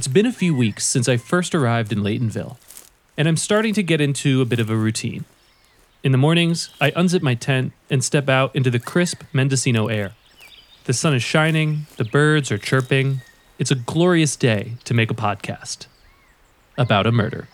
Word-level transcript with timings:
It's 0.00 0.08
been 0.08 0.24
a 0.24 0.32
few 0.32 0.54
weeks 0.54 0.86
since 0.86 1.10
I 1.10 1.18
first 1.18 1.54
arrived 1.54 1.92
in 1.92 1.98
Laytonville, 1.98 2.56
and 3.18 3.28
I'm 3.28 3.36
starting 3.36 3.74
to 3.74 3.82
get 3.82 4.00
into 4.00 4.40
a 4.40 4.46
bit 4.46 4.58
of 4.58 4.70
a 4.70 4.74
routine. 4.74 5.26
In 6.02 6.10
the 6.10 6.16
mornings, 6.16 6.70
I 6.80 6.90
unzip 6.92 7.20
my 7.20 7.34
tent 7.34 7.74
and 7.90 8.02
step 8.02 8.26
out 8.26 8.56
into 8.56 8.70
the 8.70 8.78
crisp 8.78 9.24
Mendocino 9.34 9.88
air. 9.88 10.12
The 10.84 10.94
sun 10.94 11.14
is 11.14 11.22
shining, 11.22 11.86
the 11.98 12.06
birds 12.06 12.50
are 12.50 12.56
chirping. 12.56 13.20
It's 13.58 13.70
a 13.70 13.74
glorious 13.74 14.36
day 14.36 14.76
to 14.84 14.94
make 14.94 15.10
a 15.10 15.14
podcast 15.14 15.86
about 16.78 17.06
a 17.06 17.12
murder. 17.12 17.48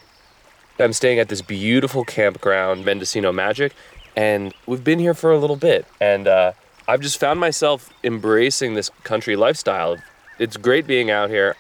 I'm 0.79 0.93
staying 0.93 1.19
at 1.19 1.29
this 1.29 1.43
beautiful 1.43 2.05
campground, 2.05 2.85
Mendocino 2.85 3.33
Magic, 3.33 3.73
and 4.15 4.55
we've 4.67 4.85
been 4.85 5.01
here 5.01 5.15
for 5.15 5.33
a 5.33 5.39
little 5.39 5.57
bit. 5.57 5.85
And 6.01 6.29
uh, 6.29 6.53
I've 6.87 7.01
just 7.01 7.19
found 7.19 7.41
myself 7.41 7.91
embracing 8.05 8.75
this 8.75 8.89
country 9.03 9.35
lifestyle. 9.35 9.97
It's 10.39 10.57
great 10.57 10.87
being 10.87 11.11
out 11.11 11.29
here. 11.29 11.57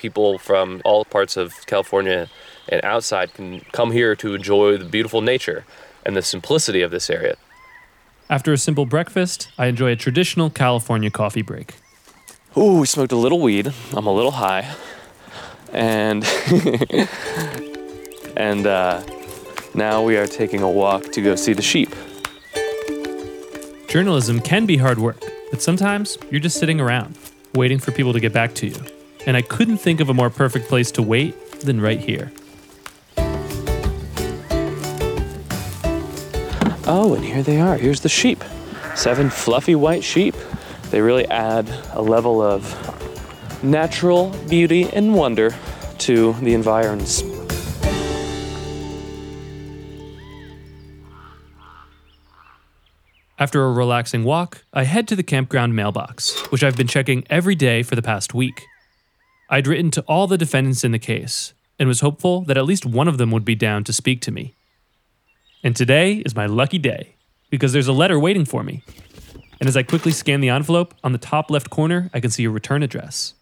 People 0.00 0.38
from 0.38 0.80
all 0.82 1.04
parts 1.04 1.36
of 1.36 1.66
California 1.66 2.30
and 2.70 2.82
outside 2.82 3.34
can 3.34 3.60
come 3.72 3.92
here 3.92 4.16
to 4.16 4.34
enjoy 4.34 4.78
the 4.78 4.86
beautiful 4.86 5.20
nature 5.20 5.66
and 6.06 6.16
the 6.16 6.22
simplicity 6.22 6.80
of 6.80 6.90
this 6.90 7.10
area. 7.10 7.36
After 8.30 8.50
a 8.54 8.56
simple 8.56 8.86
breakfast, 8.86 9.50
I 9.58 9.66
enjoy 9.66 9.90
a 9.90 9.96
traditional 9.96 10.48
California 10.48 11.10
coffee 11.10 11.42
break. 11.42 11.74
Ooh, 12.56 12.80
we 12.80 12.86
smoked 12.86 13.12
a 13.12 13.16
little 13.16 13.40
weed. 13.40 13.74
I'm 13.92 14.06
a 14.06 14.12
little 14.12 14.30
high. 14.30 14.74
And 15.70 16.24
and 18.38 18.66
uh, 18.66 19.02
now 19.74 20.02
we 20.02 20.16
are 20.16 20.26
taking 20.26 20.62
a 20.62 20.70
walk 20.70 21.12
to 21.12 21.20
go 21.20 21.36
see 21.36 21.52
the 21.52 21.60
sheep. 21.60 21.94
Journalism 23.86 24.40
can 24.40 24.64
be 24.64 24.78
hard 24.78 24.98
work, 24.98 25.22
but 25.50 25.60
sometimes 25.60 26.16
you're 26.30 26.40
just 26.40 26.58
sitting 26.58 26.80
around, 26.80 27.18
waiting 27.52 27.78
for 27.78 27.92
people 27.92 28.14
to 28.14 28.20
get 28.20 28.32
back 28.32 28.54
to 28.54 28.66
you. 28.68 28.99
And 29.26 29.36
I 29.36 29.42
couldn't 29.42 29.78
think 29.78 30.00
of 30.00 30.08
a 30.08 30.14
more 30.14 30.30
perfect 30.30 30.68
place 30.68 30.90
to 30.92 31.02
wait 31.02 31.60
than 31.60 31.80
right 31.80 32.00
here. 32.00 32.32
Oh, 36.86 37.14
and 37.14 37.24
here 37.24 37.42
they 37.42 37.60
are. 37.60 37.76
Here's 37.76 38.00
the 38.00 38.08
sheep. 38.08 38.42
Seven 38.96 39.30
fluffy 39.30 39.74
white 39.74 40.02
sheep. 40.02 40.34
They 40.90 41.00
really 41.00 41.26
add 41.26 41.68
a 41.92 42.02
level 42.02 42.42
of 42.42 42.64
natural 43.62 44.30
beauty 44.48 44.88
and 44.90 45.14
wonder 45.14 45.54
to 45.98 46.32
the 46.34 46.54
environs. 46.54 47.22
After 53.38 53.64
a 53.64 53.72
relaxing 53.72 54.24
walk, 54.24 54.64
I 54.74 54.84
head 54.84 55.08
to 55.08 55.16
the 55.16 55.22
campground 55.22 55.74
mailbox, 55.74 56.38
which 56.50 56.62
I've 56.64 56.76
been 56.76 56.86
checking 56.88 57.24
every 57.30 57.54
day 57.54 57.82
for 57.82 57.94
the 57.94 58.02
past 58.02 58.34
week. 58.34 58.66
I'd 59.52 59.66
written 59.66 59.90
to 59.90 60.02
all 60.02 60.28
the 60.28 60.38
defendants 60.38 60.84
in 60.84 60.92
the 60.92 60.98
case 61.00 61.54
and 61.76 61.88
was 61.88 62.00
hopeful 62.00 62.42
that 62.42 62.56
at 62.56 62.64
least 62.64 62.86
one 62.86 63.08
of 63.08 63.18
them 63.18 63.32
would 63.32 63.44
be 63.44 63.56
down 63.56 63.82
to 63.82 63.92
speak 63.92 64.20
to 64.22 64.30
me. 64.30 64.54
And 65.64 65.74
today 65.74 66.22
is 66.24 66.36
my 66.36 66.46
lucky 66.46 66.78
day 66.78 67.16
because 67.50 67.72
there's 67.72 67.88
a 67.88 67.92
letter 67.92 68.16
waiting 68.16 68.44
for 68.44 68.62
me. 68.62 68.84
And 69.58 69.68
as 69.68 69.76
I 69.76 69.82
quickly 69.82 70.12
scan 70.12 70.40
the 70.40 70.50
envelope, 70.50 70.94
on 71.02 71.10
the 71.10 71.18
top 71.18 71.50
left 71.50 71.68
corner, 71.68 72.10
I 72.14 72.20
can 72.20 72.30
see 72.30 72.44
a 72.44 72.50
return 72.50 72.84
address. 72.84 73.34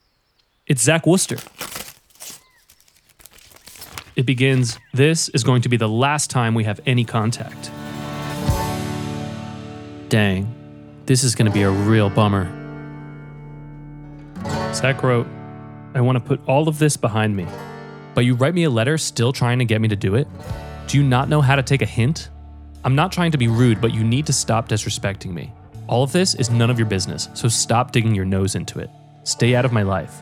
It's 0.66 0.82
Zach 0.82 1.06
Wooster. 1.06 1.38
It 4.16 4.24
begins 4.24 4.78
This 4.94 5.28
is 5.28 5.44
going 5.44 5.60
to 5.62 5.68
be 5.68 5.76
the 5.76 5.88
last 5.88 6.30
time 6.30 6.54
we 6.54 6.64
have 6.64 6.80
any 6.86 7.04
contact. 7.04 7.70
Dang, 10.08 10.52
this 11.04 11.22
is 11.22 11.34
going 11.34 11.46
to 11.46 11.52
be 11.52 11.62
a 11.62 11.70
real 11.70 12.08
bummer. 12.08 12.50
Zach 14.72 15.02
wrote, 15.02 15.26
I 15.98 16.00
want 16.00 16.14
to 16.14 16.20
put 16.20 16.40
all 16.46 16.68
of 16.68 16.78
this 16.78 16.96
behind 16.96 17.34
me, 17.34 17.44
but 18.14 18.24
you 18.24 18.36
write 18.36 18.54
me 18.54 18.62
a 18.62 18.70
letter 18.70 18.96
still 18.98 19.32
trying 19.32 19.58
to 19.58 19.64
get 19.64 19.80
me 19.80 19.88
to 19.88 19.96
do 19.96 20.14
it? 20.14 20.28
Do 20.86 20.96
you 20.96 21.02
not 21.02 21.28
know 21.28 21.40
how 21.40 21.56
to 21.56 21.62
take 21.62 21.82
a 21.82 21.86
hint? 21.86 22.28
I'm 22.84 22.94
not 22.94 23.10
trying 23.10 23.32
to 23.32 23.38
be 23.38 23.48
rude, 23.48 23.80
but 23.80 23.92
you 23.92 24.04
need 24.04 24.24
to 24.26 24.32
stop 24.32 24.68
disrespecting 24.68 25.32
me. 25.32 25.52
All 25.88 26.04
of 26.04 26.12
this 26.12 26.36
is 26.36 26.50
none 26.50 26.70
of 26.70 26.78
your 26.78 26.86
business, 26.86 27.28
so 27.34 27.48
stop 27.48 27.90
digging 27.90 28.14
your 28.14 28.24
nose 28.24 28.54
into 28.54 28.78
it. 28.78 28.90
Stay 29.24 29.56
out 29.56 29.64
of 29.64 29.72
my 29.72 29.82
life. 29.82 30.20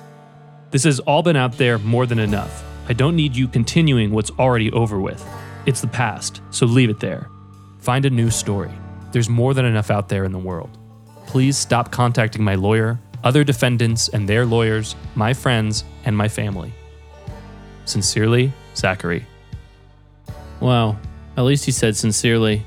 This 0.70 0.84
has 0.84 0.98
all 1.00 1.22
been 1.22 1.36
out 1.36 1.58
there 1.58 1.78
more 1.78 2.06
than 2.06 2.20
enough. 2.20 2.64
I 2.88 2.94
don't 2.94 3.14
need 3.14 3.36
you 3.36 3.46
continuing 3.46 4.12
what's 4.12 4.30
already 4.38 4.72
over 4.72 4.98
with. 4.98 5.22
It's 5.66 5.82
the 5.82 5.88
past, 5.88 6.40
so 6.50 6.64
leave 6.64 6.88
it 6.88 7.00
there. 7.00 7.28
Find 7.80 8.06
a 8.06 8.10
new 8.10 8.30
story. 8.30 8.72
There's 9.12 9.28
more 9.28 9.52
than 9.52 9.66
enough 9.66 9.90
out 9.90 10.08
there 10.08 10.24
in 10.24 10.32
the 10.32 10.38
world. 10.38 10.78
Please 11.26 11.58
stop 11.58 11.92
contacting 11.92 12.42
my 12.42 12.54
lawyer, 12.54 12.98
other 13.24 13.44
defendants 13.44 14.08
and 14.08 14.28
their 14.28 14.46
lawyers, 14.46 14.96
my 15.14 15.32
friends, 15.32 15.84
and 16.04 16.16
my 16.16 16.28
family. 16.28 16.72
Sincerely, 17.84 18.52
Zachary. 18.74 19.26
Wow, 20.60 20.98
at 21.36 21.44
least 21.44 21.64
he 21.64 21.72
said 21.72 21.96
sincerely. 21.96 22.64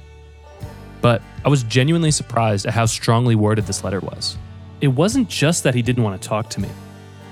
But 1.01 1.21
I 1.45 1.49
was 1.49 1.63
genuinely 1.63 2.11
surprised 2.11 2.65
at 2.65 2.73
how 2.73 2.85
strongly 2.85 3.35
worded 3.35 3.65
this 3.65 3.83
letter 3.83 3.99
was. 3.99 4.37
It 4.81 4.89
wasn't 4.89 5.29
just 5.29 5.63
that 5.63 5.75
he 5.75 5.81
didn't 5.81 6.03
want 6.03 6.21
to 6.21 6.27
talk 6.27 6.49
to 6.51 6.61
me, 6.61 6.69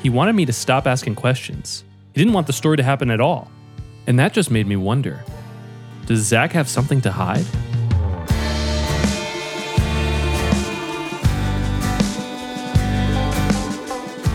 he 0.01 0.09
wanted 0.09 0.33
me 0.33 0.45
to 0.45 0.53
stop 0.53 0.87
asking 0.87 1.15
questions. 1.15 1.83
He 2.13 2.21
didn't 2.21 2.33
want 2.33 2.47
the 2.47 2.53
story 2.53 2.77
to 2.77 2.83
happen 2.83 3.11
at 3.11 3.21
all. 3.21 3.51
And 4.07 4.17
that 4.19 4.33
just 4.33 4.49
made 4.49 4.67
me 4.67 4.75
wonder 4.75 5.23
does 6.05 6.21
Zach 6.21 6.53
have 6.53 6.69
something 6.69 7.01
to 7.01 7.11
hide? 7.11 7.45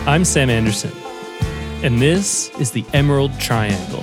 I'm 0.05 0.25
Sam 0.25 0.49
Anderson, 0.49 0.91
and 1.81 2.01
this 2.01 2.49
is 2.59 2.71
the 2.71 2.83
Emerald 2.91 3.39
Triangle. 3.39 4.01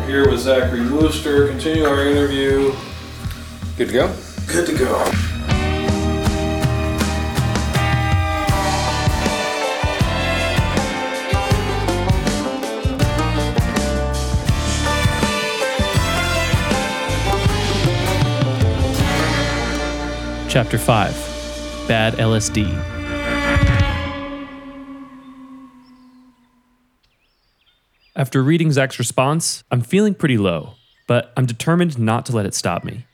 We're 0.00 0.06
here 0.08 0.28
with 0.28 0.40
Zachary 0.40 0.90
Wooster. 0.90 1.46
Continue 1.46 1.84
our 1.84 2.04
interview. 2.04 2.74
Good 3.76 3.86
to 3.86 3.92
go? 3.92 4.16
Good 4.48 4.66
to 4.66 4.76
go. 4.76 5.27
Chapter 20.48 20.78
5 20.78 21.86
Bad 21.88 22.14
LSD. 22.14 22.64
After 28.16 28.42
reading 28.42 28.72
Zach's 28.72 28.98
response, 28.98 29.62
I'm 29.70 29.82
feeling 29.82 30.14
pretty 30.14 30.38
low, 30.38 30.72
but 31.06 31.34
I'm 31.36 31.44
determined 31.44 31.98
not 31.98 32.24
to 32.26 32.32
let 32.32 32.46
it 32.46 32.54
stop 32.54 32.82
me. 32.82 33.04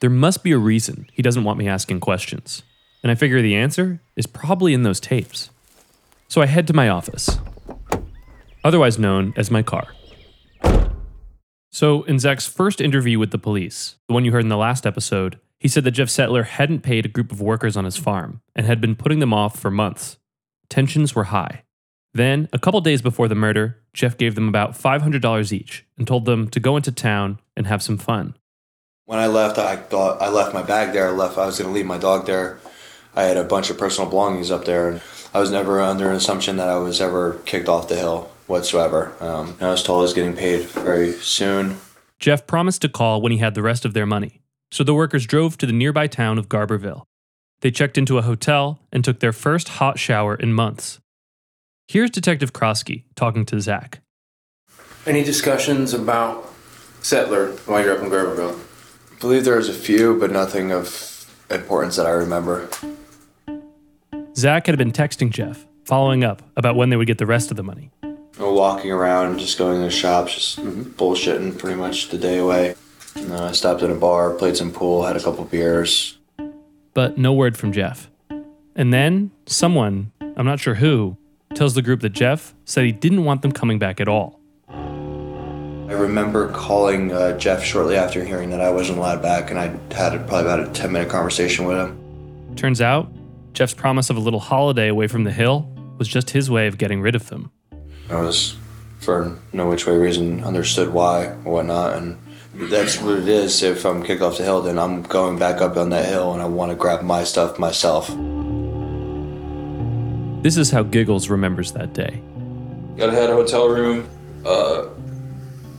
There 0.00 0.08
must 0.08 0.42
be 0.42 0.52
a 0.52 0.58
reason 0.58 1.06
he 1.12 1.20
doesn't 1.20 1.44
want 1.44 1.58
me 1.58 1.68
asking 1.68 2.00
questions, 2.00 2.62
and 3.02 3.12
I 3.12 3.14
figure 3.14 3.42
the 3.42 3.56
answer 3.56 4.00
is 4.16 4.26
probably 4.26 4.72
in 4.72 4.82
those 4.82 5.00
tapes. 5.00 5.50
So 6.28 6.40
I 6.40 6.46
head 6.46 6.66
to 6.68 6.72
my 6.72 6.88
office, 6.88 7.38
otherwise 8.64 8.98
known 8.98 9.34
as 9.36 9.50
my 9.50 9.62
car. 9.62 9.88
So, 11.72 12.04
in 12.04 12.18
Zach's 12.18 12.46
first 12.46 12.80
interview 12.80 13.18
with 13.18 13.32
the 13.32 13.38
police, 13.38 13.96
the 14.08 14.14
one 14.14 14.24
you 14.24 14.32
heard 14.32 14.42
in 14.42 14.48
the 14.48 14.56
last 14.56 14.86
episode, 14.86 15.38
he 15.60 15.68
said 15.68 15.84
that 15.84 15.92
Jeff 15.92 16.08
Settler 16.08 16.42
hadn't 16.44 16.80
paid 16.80 17.04
a 17.04 17.10
group 17.10 17.30
of 17.30 17.40
workers 17.40 17.76
on 17.76 17.84
his 17.84 17.98
farm 17.98 18.40
and 18.56 18.66
had 18.66 18.80
been 18.80 18.96
putting 18.96 19.20
them 19.20 19.34
off 19.34 19.60
for 19.60 19.70
months. 19.70 20.16
Tensions 20.68 21.14
were 21.14 21.24
high. 21.24 21.64
Then, 22.12 22.48
a 22.52 22.58
couple 22.58 22.80
days 22.80 23.02
before 23.02 23.28
the 23.28 23.34
murder, 23.34 23.78
Jeff 23.92 24.16
gave 24.16 24.34
them 24.34 24.48
about 24.48 24.72
$500 24.72 25.52
each 25.52 25.86
and 25.96 26.08
told 26.08 26.24
them 26.24 26.48
to 26.48 26.58
go 26.58 26.76
into 26.76 26.90
town 26.90 27.38
and 27.56 27.66
have 27.66 27.82
some 27.82 27.98
fun. 27.98 28.34
When 29.04 29.18
I 29.18 29.26
left, 29.26 29.58
I 29.58 29.76
thought 29.76 30.20
I 30.20 30.28
left 30.28 30.54
my 30.54 30.62
bag 30.62 30.92
there. 30.92 31.08
I 31.08 31.10
left. 31.10 31.36
I 31.38 31.46
was 31.46 31.58
going 31.58 31.68
to 31.68 31.74
leave 31.74 31.86
my 31.86 31.98
dog 31.98 32.26
there. 32.26 32.58
I 33.14 33.24
had 33.24 33.36
a 33.36 33.44
bunch 33.44 33.70
of 33.70 33.78
personal 33.78 34.08
belongings 34.08 34.50
up 34.50 34.64
there, 34.64 34.88
and 34.88 35.00
I 35.34 35.40
was 35.40 35.50
never 35.50 35.80
under 35.80 36.08
an 36.10 36.16
assumption 36.16 36.56
that 36.56 36.68
I 36.68 36.78
was 36.78 37.00
ever 37.00 37.34
kicked 37.44 37.68
off 37.68 37.88
the 37.88 37.96
hill 37.96 38.30
whatsoever. 38.46 39.12
Um, 39.20 39.56
I 39.60 39.70
was 39.70 39.82
told 39.82 40.00
I 40.00 40.02
was 40.02 40.14
getting 40.14 40.36
paid 40.36 40.66
very 40.66 41.12
soon. 41.12 41.78
Jeff 42.18 42.46
promised 42.46 42.82
to 42.82 42.88
call 42.88 43.20
when 43.20 43.32
he 43.32 43.38
had 43.38 43.54
the 43.54 43.62
rest 43.62 43.84
of 43.84 43.94
their 43.94 44.06
money, 44.06 44.39
so 44.72 44.84
the 44.84 44.94
workers 44.94 45.26
drove 45.26 45.58
to 45.58 45.66
the 45.66 45.72
nearby 45.72 46.06
town 46.06 46.38
of 46.38 46.48
Garberville. 46.48 47.04
They 47.60 47.70
checked 47.70 47.98
into 47.98 48.18
a 48.18 48.22
hotel 48.22 48.80
and 48.92 49.04
took 49.04 49.20
their 49.20 49.32
first 49.32 49.68
hot 49.68 49.98
shower 49.98 50.34
in 50.34 50.52
months. 50.52 51.00
Here's 51.88 52.10
Detective 52.10 52.52
Krosky 52.52 53.04
talking 53.16 53.44
to 53.46 53.60
Zach. 53.60 54.00
Any 55.06 55.24
discussions 55.24 55.92
about 55.92 56.50
Settler 57.02 57.52
while 57.66 57.82
you're 57.82 57.96
up 57.96 58.02
in 58.02 58.10
Garberville? 58.10 58.58
I 59.12 59.18
believe 59.20 59.44
there 59.44 59.56
was 59.56 59.68
a 59.68 59.74
few, 59.74 60.18
but 60.18 60.30
nothing 60.30 60.72
of 60.72 61.30
importance 61.50 61.96
that 61.96 62.06
I 62.06 62.10
remember. 62.10 62.68
Zach 64.36 64.66
had 64.66 64.78
been 64.78 64.92
texting 64.92 65.30
Jeff, 65.30 65.66
following 65.84 66.22
up 66.24 66.42
about 66.56 66.76
when 66.76 66.90
they 66.90 66.96
would 66.96 67.06
get 67.06 67.18
the 67.18 67.26
rest 67.26 67.50
of 67.50 67.56
the 67.56 67.62
money. 67.62 67.90
Walking 68.38 68.90
around, 68.90 69.38
just 69.38 69.58
going 69.58 69.78
to 69.78 69.84
the 69.84 69.90
shops, 69.90 70.34
just 70.34 70.58
mm-hmm. 70.60 70.82
bullshitting 70.82 71.58
pretty 71.58 71.76
much 71.76 72.08
the 72.08 72.16
day 72.16 72.38
away. 72.38 72.74
Uh, 73.16 73.44
I 73.44 73.52
stopped 73.52 73.82
at 73.82 73.90
a 73.90 73.94
bar, 73.94 74.34
played 74.34 74.56
some 74.56 74.72
pool, 74.72 75.04
had 75.04 75.16
a 75.16 75.20
couple 75.20 75.44
beers. 75.44 76.18
But 76.94 77.18
no 77.18 77.32
word 77.32 77.56
from 77.56 77.72
Jeff. 77.72 78.10
And 78.76 78.92
then 78.92 79.30
someone, 79.46 80.12
I'm 80.36 80.46
not 80.46 80.60
sure 80.60 80.76
who, 80.76 81.16
tells 81.54 81.74
the 81.74 81.82
group 81.82 82.00
that 82.00 82.10
Jeff 82.10 82.54
said 82.64 82.84
he 82.84 82.92
didn't 82.92 83.24
want 83.24 83.42
them 83.42 83.52
coming 83.52 83.78
back 83.78 84.00
at 84.00 84.08
all. 84.08 84.40
I 84.68 85.94
remember 85.94 86.52
calling 86.52 87.12
uh, 87.12 87.36
Jeff 87.36 87.64
shortly 87.64 87.96
after 87.96 88.24
hearing 88.24 88.50
that 88.50 88.60
I 88.60 88.70
wasn't 88.70 88.98
allowed 88.98 89.22
back, 89.22 89.50
and 89.50 89.58
I 89.58 89.66
had 89.92 90.26
probably 90.28 90.40
about 90.40 90.60
a 90.60 90.70
10 90.72 90.92
minute 90.92 91.08
conversation 91.08 91.64
with 91.64 91.78
him. 91.78 92.54
Turns 92.54 92.80
out, 92.80 93.10
Jeff's 93.54 93.74
promise 93.74 94.08
of 94.08 94.16
a 94.16 94.20
little 94.20 94.38
holiday 94.38 94.86
away 94.86 95.08
from 95.08 95.24
the 95.24 95.32
hill 95.32 95.68
was 95.98 96.06
just 96.06 96.30
his 96.30 96.48
way 96.48 96.68
of 96.68 96.78
getting 96.78 97.00
rid 97.00 97.16
of 97.16 97.28
them. 97.28 97.50
I 98.08 98.20
was, 98.20 98.56
for 99.00 99.36
no 99.52 99.68
which 99.68 99.86
way 99.86 99.96
reason, 99.96 100.44
understood 100.44 100.90
why 100.92 101.26
or 101.44 101.54
whatnot, 101.54 101.96
and 101.96 102.16
that's 102.54 103.00
what 103.00 103.18
it 103.18 103.28
is. 103.28 103.62
If 103.62 103.84
I'm 103.84 104.02
kicked 104.02 104.22
off 104.22 104.38
the 104.38 104.44
hill, 104.44 104.62
then 104.62 104.78
I'm 104.78 105.02
going 105.02 105.38
back 105.38 105.60
up 105.60 105.76
on 105.76 105.90
that 105.90 106.06
hill, 106.06 106.32
and 106.32 106.42
I 106.42 106.46
want 106.46 106.70
to 106.70 106.76
grab 106.76 107.02
my 107.02 107.24
stuff 107.24 107.58
myself. 107.58 108.08
This 110.42 110.56
is 110.56 110.70
how 110.70 110.82
Giggles 110.82 111.28
remembers 111.28 111.72
that 111.72 111.92
day. 111.92 112.22
Got 112.96 113.12
had 113.12 113.30
a 113.30 113.34
hotel 113.34 113.68
room. 113.68 114.08
Uh, 114.44 114.86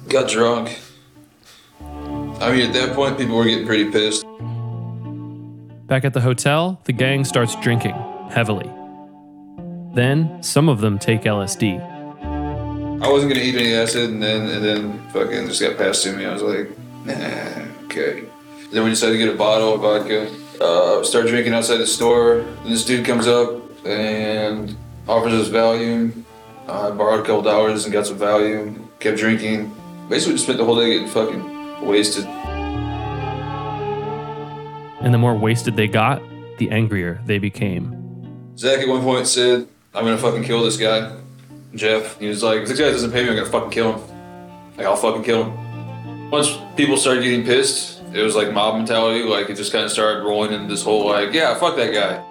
got 0.07 0.29
drunk. 0.29 0.79
I 1.79 2.51
mean, 2.51 2.67
at 2.67 2.73
that 2.73 2.95
point, 2.95 3.17
people 3.17 3.35
were 3.35 3.45
getting 3.45 3.65
pretty 3.65 3.91
pissed. 3.91 4.25
Back 5.87 6.05
at 6.05 6.13
the 6.13 6.21
hotel, 6.21 6.79
the 6.85 6.93
gang 6.93 7.25
starts 7.25 7.55
drinking 7.57 7.95
heavily. 8.29 8.71
Then, 9.93 10.41
some 10.41 10.69
of 10.69 10.79
them 10.79 10.97
take 10.97 11.23
LSD. 11.23 11.90
I 13.01 13.09
wasn't 13.09 13.33
gonna 13.33 13.43
eat 13.43 13.55
any 13.55 13.73
acid, 13.73 14.11
and 14.11 14.21
then 14.21 14.47
and 14.47 14.63
then 14.63 15.09
fucking 15.09 15.47
just 15.47 15.59
got 15.59 15.75
passed 15.75 16.03
to 16.03 16.15
me. 16.15 16.23
I 16.23 16.33
was 16.33 16.43
like, 16.43 16.69
nah, 17.03 17.85
okay. 17.85 18.25
Then 18.71 18.83
we 18.83 18.91
decided 18.91 19.13
to 19.13 19.17
get 19.17 19.33
a 19.33 19.37
bottle 19.37 19.73
of 19.73 19.81
vodka. 19.81 20.31
Uh, 20.61 21.03
start 21.03 21.25
drinking 21.25 21.53
outside 21.53 21.77
the 21.77 21.87
store. 21.87 22.41
And 22.41 22.71
this 22.71 22.85
dude 22.85 23.03
comes 23.03 23.25
up 23.25 23.59
and 23.85 24.77
offers 25.07 25.33
us 25.33 25.49
Valium. 25.49 26.23
Uh, 26.67 26.89
I 26.89 26.91
borrowed 26.91 27.21
a 27.21 27.23
couple 27.23 27.41
dollars 27.41 27.85
and 27.85 27.91
got 27.91 28.05
some 28.05 28.19
Valium. 28.19 28.87
Kept 28.99 29.17
drinking. 29.17 29.75
Basically, 30.07 30.35
just 30.35 30.43
spent 30.43 30.59
the 30.59 30.65
whole 30.65 30.75
day 30.75 30.93
getting 30.93 31.07
fucking 31.07 31.83
wasted. 31.83 32.25
And 35.01 35.11
the 35.11 35.17
more 35.17 35.35
wasted 35.35 35.75
they 35.75 35.87
got, 35.87 36.21
the 36.59 36.69
angrier 36.69 37.19
they 37.25 37.39
became. 37.39 37.97
Zach 38.57 38.79
at 38.79 38.87
one 38.87 39.01
point 39.01 39.25
said, 39.25 39.67
I'm 39.95 40.05
gonna 40.05 40.19
fucking 40.19 40.43
kill 40.43 40.63
this 40.63 40.77
guy. 40.77 41.17
Jeff, 41.73 42.19
he 42.19 42.27
was 42.27 42.43
like, 42.43 42.61
if 42.61 42.67
this 42.67 42.79
guy 42.79 42.91
doesn't 42.91 43.11
pay 43.11 43.23
me, 43.23 43.29
I'm 43.29 43.35
gonna 43.35 43.49
fucking 43.49 43.69
kill 43.69 43.93
him. 43.93 44.01
Like, 44.77 44.87
I'll 44.87 44.97
fucking 44.97 45.23
kill 45.23 45.45
him. 45.45 46.29
Once 46.29 46.57
people 46.75 46.97
started 46.97 47.23
getting 47.23 47.45
pissed, 47.45 48.01
it 48.13 48.21
was 48.21 48.35
like 48.35 48.51
mob 48.51 48.75
mentality. 48.75 49.23
Like, 49.23 49.49
it 49.49 49.55
just 49.55 49.71
kind 49.71 49.85
of 49.85 49.91
started 49.91 50.23
rolling 50.23 50.51
into 50.51 50.67
this 50.67 50.83
whole, 50.83 51.07
like, 51.07 51.33
yeah, 51.33 51.55
fuck 51.55 51.77
that 51.77 51.93
guy. 51.93 52.27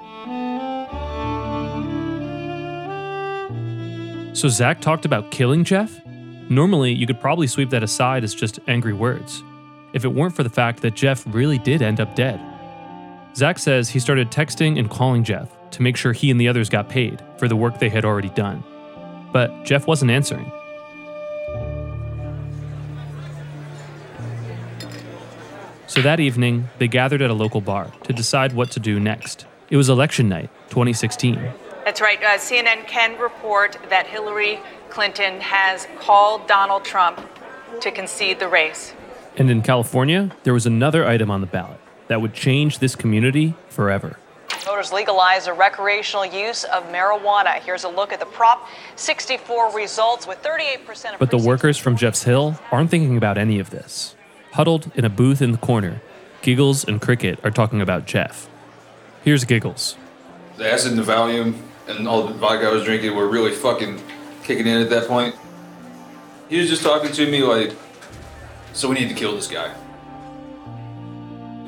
So 4.35 4.49
Zach 4.49 4.81
talked 4.81 5.05
about 5.05 5.31
killing 5.31 5.65
Jeff? 5.65 6.01
Normally, 6.49 6.93
you 6.93 7.07
could 7.07 7.21
probably 7.21 7.47
sweep 7.47 7.71
that 7.71 7.83
aside 7.83 8.25
as 8.25 8.35
just 8.35 8.59
angry 8.69 8.93
words, 8.93 9.43
if 9.93 10.05
it 10.05 10.09
weren't 10.09 10.35
for 10.35 10.43
the 10.43 10.51
fact 10.51 10.83
that 10.83 10.95
Jeff 10.95 11.25
really 11.29 11.59
did 11.59 11.81
end 11.81 12.01
up 12.01 12.15
dead. 12.15 12.41
Zach 13.35 13.59
says 13.59 13.89
he 13.89 14.01
started 14.01 14.31
texting 14.31 14.79
and 14.79 14.91
calling 14.91 15.25
Jeff 15.25 15.49
to 15.71 15.83
make 15.83 15.97
sure 15.97 16.13
he 16.13 16.31
and 16.31 16.41
the 16.41 16.49
others 16.49 16.69
got 16.69 16.89
paid 16.89 17.23
for 17.39 17.49
the 17.49 17.57
work 17.57 17.79
they 17.79 17.89
had 17.89 18.05
already 18.05 18.31
done. 18.31 18.65
But 19.33 19.65
Jeff 19.65 19.87
wasn't 19.87 20.11
answering. 20.11 20.51
So 25.87 26.03
that 26.03 26.21
evening, 26.21 26.69
they 26.79 26.87
gathered 26.87 27.21
at 27.21 27.31
a 27.31 27.35
local 27.35 27.61
bar 27.61 27.91
to 28.05 28.13
decide 28.13 28.53
what 28.53 28.71
to 28.73 28.81
do 28.81 29.01
next. 29.01 29.47
It 29.71 29.77
was 29.77 29.89
election 29.89 30.29
night, 30.29 30.49
2016. 30.69 31.35
That's 31.85 32.01
right. 32.01 32.23
Uh, 32.23 32.39
CNN 32.39 32.87
can 32.87 33.19
report 33.19 33.77
that 33.89 34.07
Hillary 34.07 34.61
Clinton 34.91 35.41
has 35.41 35.89
called 35.99 36.47
Donald 36.47 36.85
Trump 36.85 37.21
to 37.81 37.91
concede 37.91 38.39
the 38.39 38.49
race. 38.49 38.95
And 39.37 39.51
in 39.51 39.63
California, 39.63 40.31
there 40.45 40.55
was 40.55 40.67
another 40.67 41.07
item 41.07 41.31
on 41.31 41.41
the 41.41 41.47
ballot 41.47 41.81
that 42.09 42.21
would 42.21 42.35
change 42.35 42.79
this 42.79 42.95
community 42.95 43.55
forever. 43.69 44.17
Voters 44.71 44.93
legalize 44.93 45.47
the 45.47 45.53
recreational 45.53 46.25
use 46.25 46.63
of 46.63 46.85
marijuana. 46.93 47.59
Here's 47.59 47.83
a 47.83 47.89
look 47.89 48.13
at 48.13 48.21
the 48.21 48.27
Prop 48.27 48.69
64 48.95 49.75
results 49.75 50.29
with 50.29 50.41
38% 50.45 51.15
of 51.15 51.19
But 51.19 51.33
the 51.33 51.39
workers 51.39 51.77
from 51.77 51.97
Jeff's 51.97 52.23
Hill 52.23 52.57
aren't 52.71 52.89
thinking 52.89 53.17
about 53.17 53.37
any 53.37 53.59
of 53.59 53.71
this. 53.71 54.15
Huddled 54.53 54.93
in 54.95 55.05
a 55.05 55.09
booth 55.09 55.43
in 55.43 55.51
the 55.51 55.59
corner, 55.59 56.01
Giggles 56.41 56.85
and 56.85 57.01
Cricket 57.01 57.41
are 57.43 57.51
talking 57.51 57.81
about 57.81 58.07
Jeff. 58.07 58.49
Here's 59.25 59.43
Giggles. 59.43 59.97
The 60.57 60.73
acid 60.73 60.93
and 60.93 61.01
the 61.01 61.13
Valium 61.13 61.61
and 61.89 62.07
all 62.07 62.29
the 62.29 62.35
vodka 62.35 62.69
I 62.69 62.71
was 62.71 62.85
drinking 62.85 63.17
were 63.17 63.27
really 63.27 63.51
fucking 63.51 64.01
kicking 64.45 64.69
in 64.69 64.81
at 64.81 64.91
that 64.91 65.09
point. 65.09 65.35
He 66.49 66.61
was 66.61 66.69
just 66.69 66.85
talking 66.85 67.11
to 67.11 67.29
me 67.29 67.43
like, 67.43 67.75
so 68.73 68.89
we 68.89 68.95
need 68.95 69.09
to 69.09 69.17
kill 69.17 69.35
this 69.35 69.49
guy. 69.49 69.75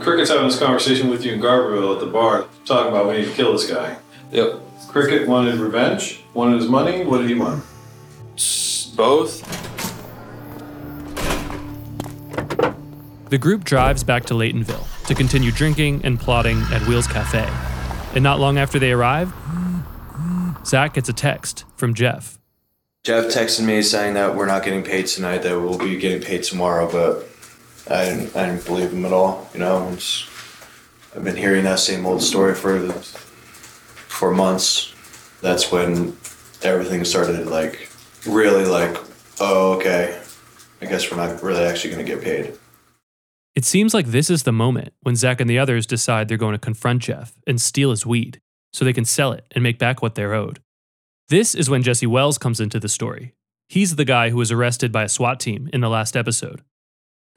Cricket's 0.03 0.31
having 0.31 0.47
this 0.47 0.59
conversation 0.59 1.11
with 1.11 1.25
you 1.25 1.33
in 1.35 1.41
Garberville 1.41 1.95
at 1.95 2.01
the 2.01 2.07
bar, 2.07 2.47
talking 2.65 2.91
about 2.91 3.07
we 3.07 3.19
need 3.19 3.27
to 3.27 3.33
kill 3.33 3.53
this 3.53 3.71
guy. 3.71 3.97
Yep. 4.33 4.61
Cricket 4.89 5.29
wanted 5.29 5.55
revenge, 5.57 6.23
wanted 6.35 6.61
his 6.61 6.69
money. 6.69 7.05
What 7.05 7.19
did 7.19 7.29
he 7.29 7.35
want? 7.35 7.65
Both. 8.97 9.41
The 13.31 13.39
group 13.39 13.65
drives 13.65 14.05
back 14.05 14.25
to 14.27 14.35
Laytonville 14.35 14.87
to 15.07 15.15
continue 15.15 15.51
drinking 15.51 16.05
and 16.05 16.21
plotting 16.21 16.61
at 16.73 16.83
Wheels 16.87 17.07
Cafe. 17.07 17.49
And 18.15 18.23
not 18.23 18.39
long 18.39 18.59
after 18.59 18.79
they 18.79 18.93
arrive, 18.93 19.33
Zach 20.67 20.95
gets 20.95 21.09
a 21.09 21.15
text 21.15 21.65
from 21.77 21.95
Jeff. 21.95 22.39
Jeff 23.05 23.25
texted 23.27 23.65
me 23.65 23.83
saying 23.83 24.15
that 24.15 24.37
we're 24.37 24.47
not 24.47 24.63
getting 24.63 24.83
paid 24.83 25.07
tonight, 25.07 25.39
that 25.39 25.59
we'll 25.59 25.79
be 25.79 25.97
getting 25.97 26.21
paid 26.21 26.43
tomorrow, 26.43 26.91
but 26.91 27.27
I 27.89 28.05
didn't, 28.05 28.37
I 28.37 28.47
didn't 28.47 28.65
believe 28.65 28.93
him 28.93 29.05
at 29.05 29.13
all. 29.13 29.49
You 29.53 29.61
know, 29.61 29.89
it's, 29.93 30.29
I've 31.15 31.25
been 31.25 31.37
hearing 31.37 31.65
that 31.65 31.79
same 31.79 32.07
old 32.07 32.23
story 32.23 32.55
for 32.55 32.81
for 32.91 34.31
months. 34.31 34.95
That's 35.41 35.73
when 35.73 36.17
everything 36.63 37.05
started 37.05 37.47
like 37.47 37.91
really 38.27 38.65
like, 38.65 38.97
oh 39.41 39.75
okay, 39.75 40.21
I 40.81 40.87
guess 40.87 41.11
we're 41.11 41.17
not 41.17 41.43
really 41.43 41.65
actually 41.65 41.95
going 41.95 42.07
to 42.07 42.13
get 42.13 42.23
paid. 42.23 42.59
It 43.55 43.65
seems 43.65 43.93
like 43.93 44.07
this 44.07 44.31
is 44.31 44.45
the 44.45 44.53
moment 44.53 44.95
when 45.03 45.17
Zach 45.17 45.41
and 45.41 45.51
the 45.51 45.59
others 45.59 45.87
decide 45.87 46.29
they're 46.29 46.39
going 46.39 46.55
to 46.55 46.59
confront 46.59 47.03
Jeff 47.03 47.35
and 47.47 47.61
steal 47.61 47.91
his 47.91 48.07
weed 48.07 48.41
so 48.73 48.85
they 48.85 48.95
can 48.95 49.05
sell 49.05 49.33
it 49.33 49.45
and 49.53 49.63
make 49.63 49.79
back 49.79 50.01
what 50.01 50.15
they're 50.15 50.33
owed. 50.33 50.61
This 51.29 51.55
is 51.55 51.69
when 51.69 51.83
Jesse 51.83 52.07
Wells 52.07 52.39
comes 52.39 52.61
into 52.61 52.81
the 52.81 52.89
story. 52.89 53.35
He's 53.69 53.97
the 53.97 54.05
guy 54.05 54.31
who 54.31 54.37
was 54.37 54.51
arrested 54.51 54.91
by 54.91 55.05
a 55.05 55.09
SWAT 55.09 55.39
team 55.39 55.69
in 55.73 55.81
the 55.83 55.91
last 55.91 56.17
episode. 56.17 56.63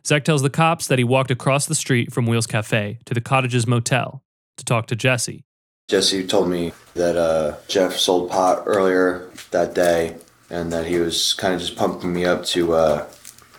Zach 0.05 0.23
tells 0.23 0.43
the 0.43 0.51
cops 0.51 0.85
that 0.87 0.99
he 0.99 1.03
walked 1.03 1.31
across 1.31 1.65
the 1.65 1.73
street 1.73 2.13
from 2.13 2.27
Wheels 2.27 2.45
Cafe 2.45 2.99
to 3.05 3.13
the 3.13 3.21
cottage's 3.21 3.65
motel 3.65 4.23
to 4.57 4.63
talk 4.63 4.85
to 4.87 4.95
Jesse. 4.95 5.45
Jesse 5.87 6.25
told 6.25 6.49
me 6.49 6.73
that 6.93 7.15
uh, 7.15 7.55
Jeff 7.67 7.93
sold 7.93 8.29
pot 8.29 8.63
earlier 8.67 9.29
that 9.51 9.73
day, 9.73 10.15
and 10.49 10.71
that 10.71 10.85
he 10.85 10.99
was 10.99 11.33
kind 11.33 11.55
of 11.55 11.59
just 11.59 11.75
pumping 11.75 12.13
me 12.13 12.23
up 12.23 12.45
to 12.45 12.73
uh, 12.73 13.07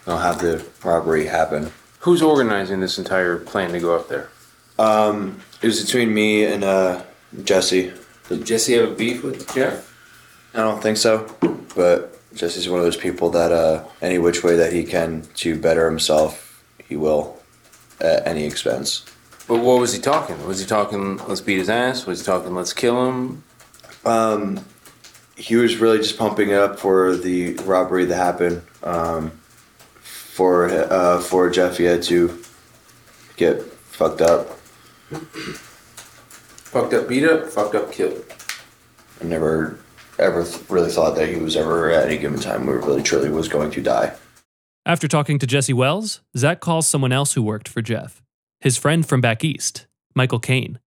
you 0.06 0.12
know, 0.12 0.18
have 0.18 0.40
the 0.40 0.64
robbery 0.84 1.26
happen. 1.26 1.72
Who's 2.00 2.22
organizing 2.22 2.80
this 2.80 2.98
entire 2.98 3.38
plan 3.38 3.72
to 3.72 3.80
go 3.80 3.96
up 3.96 4.08
there? 4.08 4.30
Um, 4.78 5.40
it 5.62 5.66
was 5.66 5.84
between 5.84 6.14
me 6.14 6.44
and 6.44 6.62
uh, 6.62 7.02
Jesse. 7.42 7.92
Did 8.28 8.44
Jesse 8.44 8.74
have 8.74 8.92
a 8.92 8.94
beef 8.94 9.24
with 9.24 9.52
Jeff? 9.52 9.92
I 10.54 10.58
don't 10.58 10.80
think 10.80 10.96
so, 10.96 11.28
but 11.74 12.15
Jesse's 12.36 12.68
one 12.68 12.78
of 12.78 12.84
those 12.84 12.96
people 12.96 13.30
that 13.30 13.52
uh, 13.52 13.84
any 14.00 14.18
which 14.18 14.44
way 14.44 14.56
that 14.56 14.72
he 14.72 14.84
can 14.84 15.26
to 15.36 15.58
better 15.58 15.88
himself, 15.88 16.62
he 16.86 16.96
will 16.96 17.38
at 18.00 18.26
any 18.26 18.44
expense. 18.44 19.04
But 19.48 19.58
what 19.60 19.80
was 19.80 19.92
he 19.92 20.00
talking? 20.00 20.44
Was 20.46 20.60
he 20.60 20.66
talking, 20.66 21.18
let's 21.28 21.40
beat 21.40 21.58
his 21.58 21.70
ass? 21.70 22.04
Was 22.04 22.20
he 22.20 22.26
talking, 22.26 22.54
let's 22.54 22.72
kill 22.72 23.06
him? 23.08 23.44
Um, 24.04 24.64
he 25.36 25.56
was 25.56 25.76
really 25.76 25.98
just 25.98 26.18
pumping 26.18 26.50
it 26.50 26.58
up 26.58 26.78
for 26.78 27.16
the 27.16 27.54
robbery 27.54 28.04
that 28.06 28.16
happened. 28.16 28.62
Um, 28.82 29.30
for 30.00 30.68
uh, 30.68 31.20
for 31.20 31.48
Jeff, 31.48 31.78
he 31.78 31.84
had 31.84 32.02
to 32.04 32.42
get 33.36 33.62
fucked 33.62 34.20
up. 34.20 34.58
Fucked 36.66 36.92
up, 36.92 37.08
beat 37.08 37.24
up, 37.24 37.48
fucked 37.48 37.74
up, 37.74 37.92
killed. 37.92 38.22
I 39.20 39.24
never 39.24 39.78
ever 40.18 40.44
th- 40.44 40.68
really 40.70 40.90
thought 40.90 41.16
that 41.16 41.28
he 41.28 41.36
was 41.36 41.56
ever 41.56 41.90
at 41.90 42.06
any 42.06 42.18
given 42.18 42.40
time 42.40 42.66
where 42.66 42.78
really 42.78 43.02
truly 43.02 43.30
was 43.30 43.48
going 43.48 43.70
to 43.72 43.82
die. 43.82 44.14
After 44.84 45.08
talking 45.08 45.38
to 45.40 45.46
Jesse 45.46 45.72
Wells, 45.72 46.20
Zach 46.36 46.60
calls 46.60 46.86
someone 46.86 47.12
else 47.12 47.32
who 47.34 47.42
worked 47.42 47.68
for 47.68 47.82
Jeff, 47.82 48.22
his 48.60 48.76
friend 48.76 49.06
from 49.06 49.20
back 49.20 49.42
east, 49.44 49.86
Michael 50.14 50.38
Kane. 50.38 50.78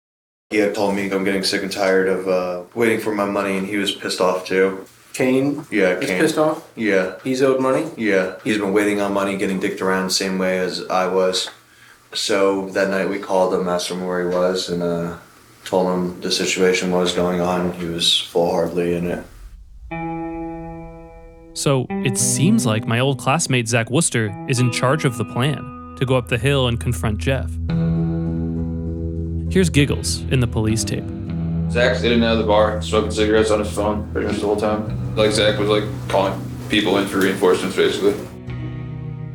He 0.51 0.59
had 0.59 0.75
told 0.75 0.95
me 0.95 1.11
I'm 1.11 1.25
getting 1.25 1.43
sick 1.45 1.63
and 1.63 1.71
tired 1.73 2.09
of 2.09 2.29
uh, 2.29 2.63
waiting 2.75 3.01
for 3.01 3.15
my 3.15 3.27
money, 3.27 3.59
and 3.59 3.67
he 3.67 3.77
was 3.77 3.93
pissed 3.95 4.21
off 4.21 4.47
too. 4.47 4.87
Kane 5.13 5.67
Yeah, 5.71 5.99
is 5.99 6.07
Kane. 6.09 6.21
pissed 6.21 6.39
off? 6.39 6.71
Yeah, 6.77 7.17
He's 7.25 7.43
owed 7.43 7.61
money? 7.61 7.91
yeah. 7.97 8.37
He's 8.45 8.57
been 8.59 8.73
waiting 8.73 9.01
on 9.01 9.13
money, 9.13 9.37
getting 9.37 9.59
dicked 9.59 9.83
around 9.83 10.05
the 10.07 10.11
same 10.13 10.39
way 10.39 10.59
as 10.59 10.87
I 10.89 11.07
was. 11.09 11.51
So 12.15 12.69
that 12.71 12.89
night 12.89 13.09
we 13.11 13.19
called 13.19 13.53
him, 13.53 13.69
asked 13.69 13.91
him 13.91 14.07
where 14.07 14.27
he 14.29 14.35
was, 14.35 14.69
and 14.71 14.83
uh, 14.83 15.19
told 15.69 15.87
him 15.87 16.21
the 16.23 16.33
situation 16.33 16.91
was 16.91 17.13
going 17.13 17.41
on. 17.41 17.73
He 17.75 17.85
was 17.85 18.19
full 18.19 18.51
heartedly 18.51 18.95
in 18.95 19.07
it. 19.07 19.25
So 21.53 21.87
it 21.91 22.17
seems 22.17 22.65
like 22.65 22.87
my 22.87 23.01
old 23.01 23.19
classmate 23.19 23.69
Zach 23.69 23.91
Wooster 23.91 24.35
is 24.49 24.61
in 24.61 24.73
charge 24.73 25.05
of 25.05 25.19
the 25.19 25.25
plan 25.27 25.97
to 25.99 26.07
go 26.07 26.17
up 26.17 26.29
the 26.29 26.39
hill 26.39 26.69
and 26.69 26.81
confront 26.81 27.19
Jeff. 27.19 27.51
Here's 29.53 29.69
Giggles 29.69 30.21
in 30.31 30.41
the 30.41 30.47
police 30.47 30.85
tape. 30.85 31.05
Zach's 31.71 32.03
in 32.03 32.13
and 32.13 32.25
out 32.25 32.33
of 32.33 32.39
the 32.39 32.47
bar, 32.47 32.81
smoking 32.81 33.11
cigarettes 33.11 33.51
on 33.51 33.59
his 33.59 33.71
phone 33.71 34.11
pretty 34.13 34.29
much 34.29 34.39
the 34.39 34.47
whole 34.47 34.57
time. 34.57 35.17
Like 35.17 35.33
Zach 35.33 35.59
was 35.59 35.69
like 35.69 35.85
calling 36.09 36.41
people 36.71 36.97
in 36.99 37.07
for 37.07 37.19
reinforcements 37.19 37.77
basically. 37.77 38.15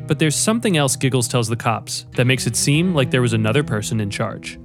But 0.07 0.17
there's 0.17 0.35
something 0.35 0.77
else 0.77 0.95
Giggles 0.95 1.27
tells 1.27 1.47
the 1.47 1.55
cops 1.55 2.05
that 2.15 2.25
makes 2.25 2.47
it 2.47 2.55
seem 2.55 2.95
like 2.95 3.11
there 3.11 3.21
was 3.21 3.33
another 3.33 3.63
person 3.63 3.99
in 3.99 4.09
charge. 4.09 4.57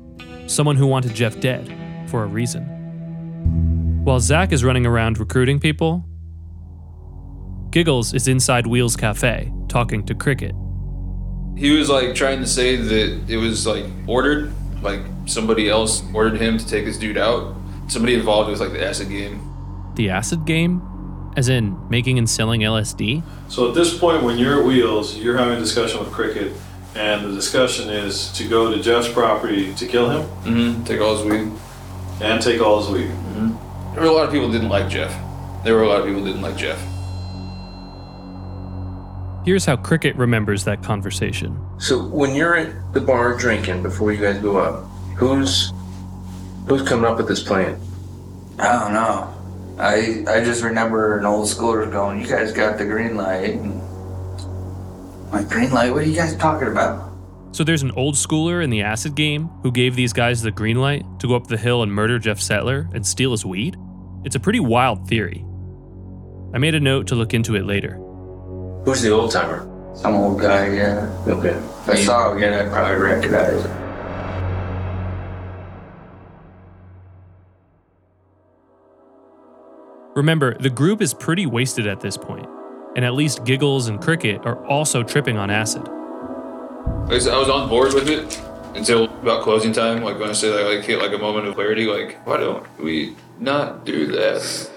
Someone 0.48 0.76
who 0.76 0.86
wanted 0.86 1.14
Jeff 1.14 1.38
dead 1.40 1.72
for 2.08 2.24
a 2.24 2.26
reason. 2.26 2.64
While 4.02 4.18
Zach 4.18 4.50
is 4.50 4.64
running 4.64 4.86
around 4.86 5.18
recruiting 5.18 5.60
people, 5.60 6.06
Giggles 7.70 8.14
is 8.14 8.28
inside 8.28 8.66
Wheels 8.66 8.96
Cafe 8.96 9.52
talking 9.68 10.06
to 10.06 10.14
Cricket. 10.14 10.54
He 11.54 11.76
was 11.76 11.90
like 11.90 12.14
trying 12.14 12.40
to 12.40 12.46
say 12.46 12.76
that 12.76 13.24
it 13.28 13.36
was 13.36 13.66
like 13.66 13.84
ordered, 14.06 14.54
like 14.80 15.00
somebody 15.26 15.68
else 15.68 16.02
ordered 16.14 16.40
him 16.40 16.56
to 16.56 16.66
take 16.66 16.86
this 16.86 16.96
dude 16.96 17.18
out. 17.18 17.54
Somebody 17.88 18.14
involved 18.14 18.50
with 18.50 18.60
like 18.60 18.72
the 18.72 18.82
acid 18.82 19.10
game. 19.10 19.42
The 19.96 20.08
acid 20.08 20.46
game? 20.46 20.80
As 21.36 21.50
in 21.50 21.76
making 21.90 22.16
and 22.16 22.28
selling 22.28 22.62
LSD? 22.62 23.22
So 23.48 23.68
at 23.68 23.74
this 23.74 23.96
point, 23.96 24.22
when 24.22 24.38
you're 24.38 24.60
at 24.60 24.64
Wheels, 24.66 25.18
you're 25.18 25.36
having 25.36 25.58
a 25.58 25.60
discussion 25.60 26.00
with 26.00 26.10
Cricket, 26.10 26.52
and 26.98 27.24
the 27.24 27.32
discussion 27.34 27.88
is 27.88 28.30
to 28.32 28.48
go 28.48 28.70
to 28.74 28.82
Jeff's 28.82 29.08
property 29.12 29.72
to 29.74 29.86
kill 29.86 30.10
him 30.10 30.22
Mm-hmm. 30.44 30.84
Take 30.84 31.00
all 31.00 31.16
his 31.16 31.24
weed. 31.24 31.50
and 32.20 32.42
take 32.42 32.60
all 32.60 32.80
his 32.82 32.90
weed. 32.90 33.10
There 33.94 34.02
were 34.02 34.10
a 34.10 34.12
lot 34.12 34.26
of 34.26 34.32
people 34.32 34.48
that 34.48 34.52
didn't 34.52 34.68
like 34.70 34.88
Jeff. 34.88 35.12
There 35.64 35.74
were 35.74 35.82
a 35.82 35.88
lot 35.88 36.00
of 36.00 36.06
people 36.06 36.22
that 36.22 36.28
didn't 36.30 36.42
like 36.42 36.56
Jeff. 36.56 36.78
Here's 39.44 39.64
how 39.64 39.76
Cricket 39.76 40.14
remembers 40.16 40.64
that 40.64 40.82
conversation. 40.82 41.58
So 41.78 42.04
when 42.06 42.34
you're 42.34 42.54
at 42.56 42.92
the 42.92 43.00
bar 43.00 43.36
drinking 43.36 43.82
before 43.82 44.12
you 44.12 44.20
guys 44.20 44.38
go 44.42 44.58
up, 44.58 44.84
who's 45.16 45.72
who's 46.68 46.82
coming 46.86 47.06
up 47.06 47.16
with 47.16 47.28
this 47.28 47.42
plan? 47.42 47.80
I 48.58 48.72
don't 48.72 48.92
know. 48.92 49.34
I 49.78 50.24
I 50.28 50.44
just 50.44 50.62
remember 50.62 51.16
an 51.18 51.24
old 51.24 51.46
schooler 51.46 51.90
going, 51.90 52.20
"You 52.20 52.26
guys 52.26 52.52
got 52.52 52.76
the 52.78 52.84
green 52.84 53.16
light." 53.16 53.54
And 53.54 53.72
I'm 53.72 53.77
like 55.32 55.48
green 55.48 55.70
light? 55.70 55.92
What 55.92 56.02
are 56.02 56.06
you 56.06 56.16
guys 56.16 56.36
talking 56.36 56.68
about? 56.68 57.12
So 57.52 57.64
there's 57.64 57.82
an 57.82 57.92
old 57.92 58.14
schooler 58.14 58.62
in 58.62 58.70
the 58.70 58.82
acid 58.82 59.14
game 59.14 59.48
who 59.62 59.72
gave 59.72 59.96
these 59.96 60.12
guys 60.12 60.42
the 60.42 60.50
green 60.50 60.80
light 60.80 61.04
to 61.20 61.28
go 61.28 61.34
up 61.34 61.46
the 61.46 61.56
hill 61.56 61.82
and 61.82 61.92
murder 61.92 62.18
Jeff 62.18 62.40
Settler 62.40 62.88
and 62.92 63.06
steal 63.06 63.30
his 63.30 63.44
weed? 63.44 63.76
It's 64.24 64.36
a 64.36 64.40
pretty 64.40 64.60
wild 64.60 65.08
theory. 65.08 65.44
I 66.52 66.58
made 66.58 66.74
a 66.74 66.80
note 66.80 67.06
to 67.08 67.14
look 67.14 67.34
into 67.34 67.54
it 67.56 67.64
later. 67.64 67.94
Who's 68.84 69.02
the 69.02 69.10
old 69.10 69.30
timer? 69.30 69.66
Some 69.94 70.14
old 70.14 70.40
guy, 70.40 70.74
yeah. 70.74 71.24
Okay. 71.26 71.50
If 71.50 71.88
I 71.88 71.94
saw 71.96 72.30
him 72.30 72.38
again, 72.38 72.52
I'd 72.52 72.70
probably 72.70 72.96
recognize 72.96 73.64
him. 73.64 73.88
Remember, 80.14 80.56
the 80.58 80.70
group 80.70 81.00
is 81.00 81.14
pretty 81.14 81.46
wasted 81.46 81.86
at 81.86 82.00
this 82.00 82.16
point, 82.16 82.48
and 82.98 83.04
at 83.04 83.14
least 83.14 83.44
Giggles 83.44 83.86
and 83.86 84.00
Cricket 84.00 84.44
are 84.44 84.56
also 84.66 85.04
tripping 85.04 85.36
on 85.36 85.50
acid. 85.50 85.86
I 85.86 87.14
was 87.14 87.28
on 87.28 87.68
board 87.68 87.94
with 87.94 88.08
it 88.08 88.42
until 88.74 89.04
about 89.04 89.44
closing 89.44 89.72
time. 89.72 90.02
Like 90.02 90.18
when 90.18 90.30
I 90.30 90.32
that, 90.32 90.66
like 90.66 90.84
hit 90.84 90.98
like 90.98 91.12
a 91.12 91.18
moment 91.18 91.46
of 91.46 91.54
clarity. 91.54 91.86
Like 91.86 92.18
why 92.26 92.38
don't 92.38 92.66
we 92.80 93.14
not 93.38 93.84
do 93.84 94.08
that? 94.08 94.70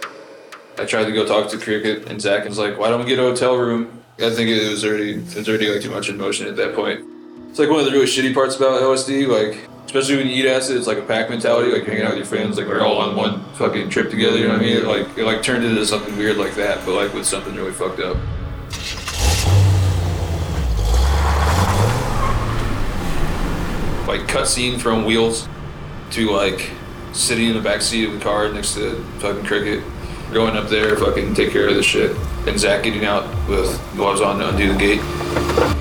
I 0.78 0.86
tried 0.86 1.06
to 1.06 1.12
go 1.12 1.26
talk 1.26 1.50
to 1.50 1.58
Cricket 1.58 2.12
and 2.12 2.22
Zach 2.22 2.42
and 2.42 2.50
was 2.50 2.60
like, 2.60 2.78
why 2.78 2.90
don't 2.90 3.00
we 3.00 3.08
get 3.08 3.18
a 3.18 3.24
hotel 3.24 3.58
room? 3.58 4.04
I 4.20 4.30
think 4.30 4.52
it 4.52 4.70
was 4.70 4.86
already 4.86 5.14
it 5.14 5.36
was 5.36 5.50
already 5.50 5.70
like 5.70 5.82
too 5.82 5.90
much 5.90 6.08
in 6.08 6.18
motion 6.18 6.46
at 6.46 6.56
that 6.58 6.76
point. 6.76 7.04
It's 7.50 7.58
like 7.58 7.70
one 7.70 7.80
of 7.80 7.86
the 7.86 7.92
really 7.92 8.06
shitty 8.06 8.36
parts 8.36 8.56
about 8.56 8.84
LSD. 8.84 9.28
Like 9.28 9.68
especially 9.92 10.16
when 10.16 10.28
you 10.28 10.42
eat 10.42 10.50
acid, 10.50 10.78
it's 10.78 10.88
like 10.88 11.00
a 11.00 11.02
pack 11.02 11.30
mentality. 11.30 11.70
Like 11.70 11.84
hanging 11.84 12.04
out 12.04 12.12
with 12.12 12.20
your 12.20 12.26
friends, 12.26 12.58
like 12.58 12.66
we're 12.66 12.80
all 12.80 13.00
on 13.00 13.14
one 13.14 13.44
fucking 13.56 13.90
trip 13.90 14.10
together. 14.10 14.38
You 14.38 14.48
know 14.48 14.54
what 14.54 14.62
I 14.62 14.66
mean? 14.66 14.86
Like 14.86 15.18
it 15.18 15.26
like 15.26 15.44
turned 15.44 15.66
into 15.66 15.86
something 15.86 16.16
weird 16.18 16.38
like 16.38 16.56
that, 16.56 16.86
but 16.86 16.96
like 16.96 17.14
with 17.14 17.26
something 17.26 17.54
really 17.56 17.74
fucked 17.74 18.00
up. 18.00 18.16
like 24.08 24.22
cutscene 24.28 24.80
from 24.80 25.06
Wheels 25.06 25.48
to 26.12 26.32
like 26.32 26.72
sitting 27.14 27.48
in 27.48 27.54
the 27.54 27.62
back 27.62 27.82
seat 27.82 28.06
of 28.06 28.14
the 28.14 28.20
car 28.20 28.52
next 28.52 28.74
to 28.76 29.02
fucking 29.20 29.46
Cricket, 29.46 29.84
going 30.34 30.58
up 30.58 30.70
there, 30.70 30.98
fucking 30.98 31.34
take 31.34 31.52
care 31.52 31.70
of 31.70 31.76
the 31.76 31.84
shit, 31.84 32.16
and 32.46 32.60
Zach 32.60 32.84
getting 32.84 33.06
out 33.06 33.24
with 33.48 33.80
gloves 33.96 34.20
on 34.20 34.40
to 34.40 34.50
undo 34.50 34.74
the 34.74 34.80
gate. 34.80 35.81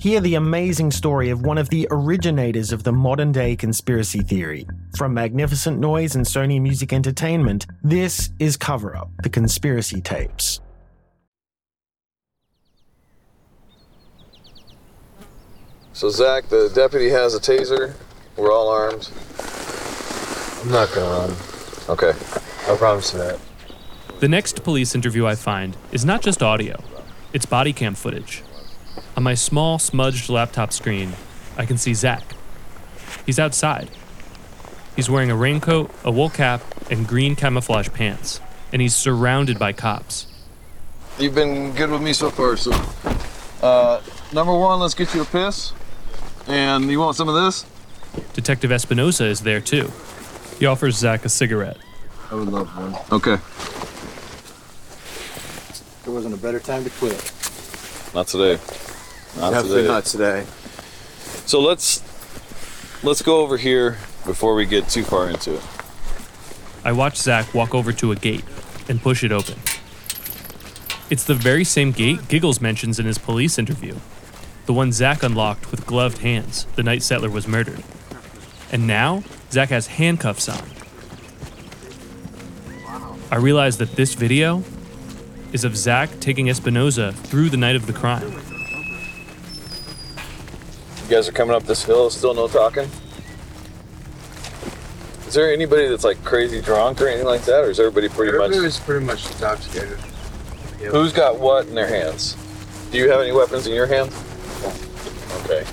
Hear 0.00 0.22
the 0.22 0.36
amazing 0.36 0.92
story 0.92 1.28
of 1.28 1.42
one 1.42 1.58
of 1.58 1.68
the 1.68 1.86
originators 1.90 2.72
of 2.72 2.84
the 2.84 2.90
modern 2.92 3.32
day 3.32 3.54
conspiracy 3.54 4.20
theory. 4.20 4.66
From 4.96 5.12
Magnificent 5.12 5.78
Noise 5.78 6.16
and 6.16 6.24
Sony 6.24 6.58
Music 6.58 6.94
Entertainment, 6.94 7.66
this 7.82 8.30
is 8.38 8.56
Cover 8.56 8.96
Up, 8.96 9.10
the 9.22 9.28
conspiracy 9.28 10.00
tapes. 10.00 10.62
So, 15.92 16.08
Zach, 16.08 16.48
the 16.48 16.72
deputy 16.74 17.10
has 17.10 17.34
a 17.34 17.38
taser. 17.38 17.92
We're 18.38 18.50
all 18.50 18.70
armed. 18.70 19.10
I'm 20.62 20.70
not 20.70 20.90
gonna 20.94 21.10
run. 21.10 21.36
Okay. 21.90 22.18
I 22.72 22.76
promise 22.78 23.12
you 23.12 23.18
that. 23.18 23.38
The 24.20 24.28
next 24.28 24.64
police 24.64 24.94
interview 24.94 25.26
I 25.26 25.34
find 25.34 25.76
is 25.92 26.06
not 26.06 26.22
just 26.22 26.42
audio, 26.42 26.82
it's 27.34 27.44
body 27.44 27.74
cam 27.74 27.94
footage. 27.94 28.42
On 29.16 29.22
my 29.22 29.34
small, 29.34 29.78
smudged 29.78 30.28
laptop 30.28 30.72
screen, 30.72 31.12
I 31.56 31.66
can 31.66 31.76
see 31.76 31.94
Zach. 31.94 32.22
He's 33.26 33.38
outside. 33.38 33.90
He's 34.96 35.08
wearing 35.10 35.30
a 35.30 35.36
raincoat, 35.36 35.90
a 36.04 36.10
wool 36.10 36.30
cap, 36.30 36.62
and 36.90 37.06
green 37.06 37.36
camouflage 37.36 37.88
pants, 37.90 38.40
and 38.72 38.82
he's 38.82 38.94
surrounded 38.94 39.58
by 39.58 39.72
cops. 39.72 40.26
You've 41.18 41.34
been 41.34 41.72
good 41.74 41.90
with 41.90 42.02
me 42.02 42.12
so 42.12 42.30
far, 42.30 42.56
so. 42.56 42.72
Uh, 43.62 44.00
number 44.32 44.56
one, 44.56 44.80
let's 44.80 44.94
get 44.94 45.14
you 45.14 45.22
a 45.22 45.24
piss. 45.24 45.72
And 46.46 46.90
you 46.90 46.98
want 46.98 47.16
some 47.16 47.28
of 47.28 47.34
this? 47.34 47.66
Detective 48.32 48.72
Espinosa 48.72 49.26
is 49.26 49.40
there 49.40 49.60
too. 49.60 49.90
He 50.58 50.66
offers 50.66 50.96
Zach 50.96 51.24
a 51.24 51.28
cigarette. 51.28 51.76
I 52.30 52.34
would 52.34 52.48
love 52.48 52.68
one. 52.76 52.94
Okay. 53.12 53.36
There 56.04 56.12
wasn't 56.14 56.34
a 56.34 56.38
better 56.38 56.58
time 56.58 56.84
to 56.84 56.90
quit. 56.90 57.32
Not 58.14 58.26
today. 58.26 58.58
Not 59.38 59.50
Definitely 59.52 59.82
today. 59.82 59.88
not 59.88 60.04
today. 60.04 60.46
So 61.46 61.60
let's 61.60 62.02
let's 63.02 63.22
go 63.22 63.40
over 63.40 63.56
here 63.56 63.98
before 64.26 64.54
we 64.54 64.66
get 64.66 64.88
too 64.88 65.04
far 65.04 65.28
into 65.28 65.54
it. 65.54 65.62
I 66.84 66.92
watch 66.92 67.16
Zach 67.16 67.52
walk 67.54 67.74
over 67.74 67.92
to 67.92 68.12
a 68.12 68.16
gate 68.16 68.44
and 68.88 69.00
push 69.00 69.22
it 69.22 69.32
open. 69.32 69.58
It's 71.10 71.24
the 71.24 71.34
very 71.34 71.64
same 71.64 71.92
gate 71.92 72.28
Giggles 72.28 72.60
mentions 72.60 72.98
in 72.98 73.06
his 73.06 73.18
police 73.18 73.58
interview, 73.58 73.96
the 74.66 74.72
one 74.72 74.92
Zach 74.92 75.22
unlocked 75.22 75.70
with 75.70 75.86
gloved 75.86 76.18
hands 76.18 76.66
the 76.76 76.82
night 76.82 77.02
Settler 77.02 77.30
was 77.30 77.46
murdered. 77.46 77.82
And 78.72 78.86
now, 78.86 79.24
Zach 79.50 79.70
has 79.70 79.88
handcuffs 79.88 80.48
on. 80.48 80.62
I 83.32 83.36
realize 83.36 83.78
that 83.78 83.96
this 83.96 84.14
video 84.14 84.64
is 85.52 85.64
of 85.64 85.76
Zach 85.76 86.08
taking 86.20 86.46
Espinoza 86.46 87.14
through 87.14 87.50
the 87.50 87.56
night 87.56 87.76
of 87.76 87.86
the 87.86 87.92
crime. 87.92 88.32
You 91.04 91.16
guys 91.16 91.28
are 91.28 91.32
coming 91.32 91.54
up 91.54 91.64
this 91.64 91.84
hill, 91.84 92.08
still 92.10 92.34
no 92.34 92.46
talking? 92.48 92.88
Is 95.26 95.34
there 95.34 95.52
anybody 95.52 95.88
that's 95.88 96.04
like 96.04 96.22
crazy 96.24 96.60
drunk 96.60 97.00
or 97.00 97.06
anything 97.08 97.26
like 97.26 97.42
that, 97.42 97.64
or 97.64 97.70
is 97.70 97.78
everybody 97.78 98.08
pretty 98.08 98.30
Everybody 98.30 98.56
much? 98.56 98.64
was 98.64 98.80
pretty 98.80 99.04
much 99.04 99.26
intoxicated. 99.30 99.98
Who's 100.90 101.12
got 101.12 101.38
what 101.38 101.66
in 101.66 101.74
their 101.74 101.86
hands? 101.86 102.36
Do 102.90 102.98
you 102.98 103.10
have 103.10 103.20
any 103.20 103.32
weapons 103.32 103.66
in 103.66 103.74
your 103.74 103.86
hands? 103.86 104.12
Okay, 105.44 105.64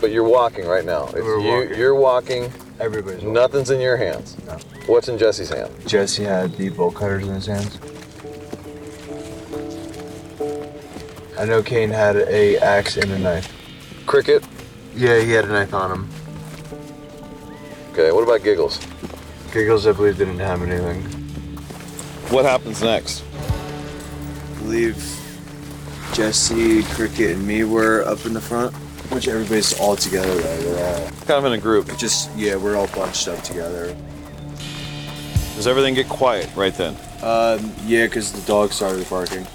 but 0.00 0.12
you're 0.12 0.24
walking 0.28 0.66
right 0.66 0.84
now. 0.84 1.06
If 1.08 1.14
We're 1.24 1.40
you, 1.40 1.48
walking. 1.48 1.78
You're 1.78 1.94
walking. 1.94 2.52
Everybody's 2.80 3.18
walking. 3.20 3.32
Nothing's 3.34 3.70
in 3.70 3.80
your 3.80 3.96
hands. 3.96 4.36
No. 4.46 4.56
What's 4.86 5.08
in 5.08 5.18
Jesse's 5.18 5.50
hand? 5.50 5.70
Jesse 5.86 6.24
had 6.24 6.56
the 6.56 6.70
bolt 6.70 6.94
cutters 6.94 7.26
in 7.26 7.34
his 7.34 7.46
hands. 7.46 7.78
I 11.38 11.44
know 11.44 11.62
Kane 11.62 11.90
had 11.90 12.16
a 12.16 12.58
axe 12.58 12.96
and 12.96 13.10
a 13.10 13.18
knife. 13.18 13.52
Cricket. 14.06 14.44
Yeah, 14.94 15.20
he 15.20 15.30
had 15.32 15.46
a 15.46 15.48
knife 15.48 15.72
on 15.72 15.90
him. 15.90 16.08
Okay. 17.92 18.12
What 18.12 18.24
about 18.24 18.42
Giggles? 18.42 18.78
Giggles, 19.52 19.86
I 19.86 19.92
believe, 19.92 20.18
didn't 20.18 20.38
have 20.38 20.62
anything. 20.62 21.02
What 22.30 22.44
happens 22.44 22.82
next? 22.82 23.24
I 23.34 24.58
believe 24.58 24.96
Jesse, 26.12 26.82
Cricket, 26.84 27.36
and 27.36 27.46
me 27.46 27.64
were 27.64 28.02
up 28.04 28.24
in 28.26 28.34
the 28.34 28.40
front. 28.40 28.74
Which 29.10 29.28
everybody's 29.28 29.78
all 29.78 29.94
together. 29.94 30.34
Though. 30.34 30.74
We're 30.74 30.84
all 30.84 31.10
kind 31.26 31.32
of 31.32 31.44
in 31.44 31.52
a 31.52 31.58
group. 31.58 31.98
Just 31.98 32.30
yeah, 32.34 32.56
we're 32.56 32.76
all 32.76 32.86
bunched 32.88 33.28
up 33.28 33.42
together. 33.42 33.94
Does 35.54 35.66
everything 35.66 35.92
get 35.92 36.08
quiet 36.08 36.48
right 36.56 36.74
then? 36.74 36.96
Um, 37.22 37.74
yeah, 37.84 38.06
because 38.06 38.32
the 38.32 38.40
dog 38.46 38.72
started 38.72 39.08
barking. 39.10 39.46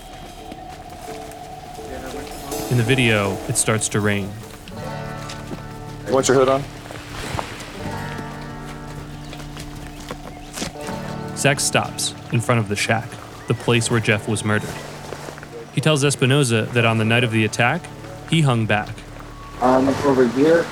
In 2.69 2.77
the 2.77 2.83
video, 2.83 3.37
it 3.47 3.55
starts 3.57 3.87
to 3.89 4.01
rain. 4.01 4.25
What's 6.09 6.27
your 6.27 6.37
hood 6.37 6.49
on? 6.49 6.63
Zach 11.37 11.59
stops 11.59 12.13
in 12.33 12.41
front 12.41 12.59
of 12.59 12.67
the 12.67 12.75
shack, 12.75 13.07
the 13.47 13.53
place 13.53 13.89
where 13.89 13.99
Jeff 13.99 14.27
was 14.27 14.43
murdered. 14.43 14.69
He 15.73 15.81
tells 15.81 16.03
Espinoza 16.03 16.69
that 16.73 16.83
on 16.85 16.97
the 16.97 17.05
night 17.05 17.23
of 17.23 17.31
the 17.31 17.45
attack, 17.45 17.81
he 18.29 18.41
hung 18.41 18.65
back. 18.65 18.89
Um, 19.61 19.87
over 20.05 20.27
here, 20.27 20.65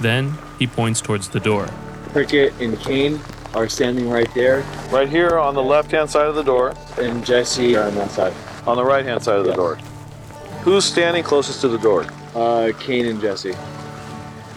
Then 0.00 0.36
he 0.58 0.66
points 0.66 1.00
towards 1.00 1.28
the 1.28 1.40
door. 1.40 1.68
Cricket 2.12 2.54
and 2.60 2.78
Kane 2.80 3.20
are 3.54 3.68
standing 3.68 4.08
right 4.08 4.28
there, 4.34 4.64
Right 4.90 5.08
here 5.08 5.38
on 5.38 5.54
the 5.54 5.62
left-hand 5.62 6.10
side 6.10 6.26
of 6.26 6.34
the 6.34 6.42
door. 6.42 6.74
and 6.98 7.24
Jesse 7.24 7.76
are 7.76 7.86
on 7.86 7.94
that 7.96 8.10
side. 8.10 8.32
On 8.66 8.76
the 8.76 8.84
right-hand 8.84 9.22
side 9.22 9.38
of 9.38 9.44
the 9.46 9.52
door. 9.54 9.78
Who's 10.62 10.84
standing 10.84 11.22
closest 11.22 11.60
to 11.62 11.68
the 11.68 11.78
door? 11.78 12.04
Uh, 12.34 12.72
Kane 12.78 13.06
and 13.06 13.20
Jesse. 13.20 13.54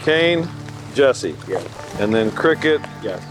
Kane, 0.03 0.47
Jesse. 0.93 1.35
Yeah. 1.47 1.63
And 1.99 2.13
then 2.13 2.29
Cricket. 2.31 2.81
Yes. 3.01 3.23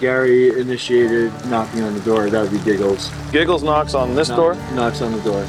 Gary 0.00 0.58
initiated 0.58 1.32
knocking 1.46 1.82
on 1.82 1.94
the 1.94 2.00
door. 2.00 2.30
That 2.30 2.42
would 2.42 2.50
be 2.52 2.64
Giggles. 2.64 3.10
Giggles 3.30 3.62
knocks 3.62 3.94
on 3.94 4.14
this 4.14 4.28
Knock- 4.28 4.36
door. 4.38 4.54
Knocks 4.74 5.02
on 5.02 5.12
the 5.12 5.20
door. 5.20 5.46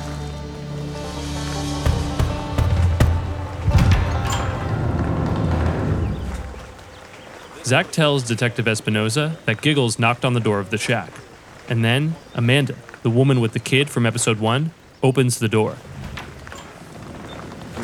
Zach 7.63 7.91
tells 7.91 8.23
Detective 8.23 8.65
Espinoza 8.65 9.35
that 9.45 9.61
Giggles 9.61 9.99
knocked 9.99 10.25
on 10.25 10.33
the 10.33 10.39
door 10.39 10.59
of 10.59 10.71
the 10.71 10.77
shack. 10.77 11.11
And 11.67 11.85
then 11.85 12.15
Amanda, 12.33 12.75
the 13.03 13.09
woman 13.09 13.41
with 13.41 13.53
the 13.53 13.59
kid 13.59 13.89
from 13.89 14.05
episode 14.05 14.39
1, 14.39 14.71
opens 15.03 15.39
the 15.39 15.47
door. 15.47 15.77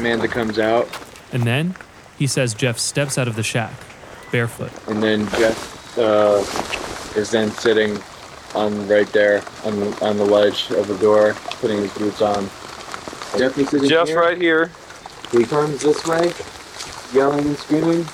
Amanda 0.05 0.27
comes 0.27 0.59
out, 0.59 0.87
And 1.31 1.43
then 1.43 1.75
he 2.19 2.27
says 2.27 2.53
Jeff 2.53 2.77
steps 2.77 3.17
out 3.17 3.27
of 3.27 3.35
the 3.35 3.41
shack, 3.41 3.73
barefoot. 4.31 4.71
and 4.87 5.01
then 5.01 5.27
Jeff 5.29 5.97
uh, 5.97 6.43
is 7.19 7.31
then 7.31 7.49
sitting 7.49 7.97
on 8.53 8.87
right 8.87 9.07
there 9.13 9.41
on 9.63 9.81
on 10.03 10.17
the 10.17 10.23
ledge 10.23 10.69
of 10.69 10.87
the 10.87 10.97
door, 10.99 11.33
putting 11.59 11.79
his 11.79 11.91
boots 11.93 12.21
on. 12.21 12.43
Jeff 13.39 13.57
is 13.57 13.69
sitting 13.69 13.89
Jeff's 13.89 14.11
here. 14.11 14.21
right 14.21 14.39
here. 14.39 14.71
He 15.31 15.43
turns 15.43 15.81
this 15.81 16.05
way, 16.05 16.31
yelling 17.11 17.43
and 17.47 17.57
screaming. 17.57 18.05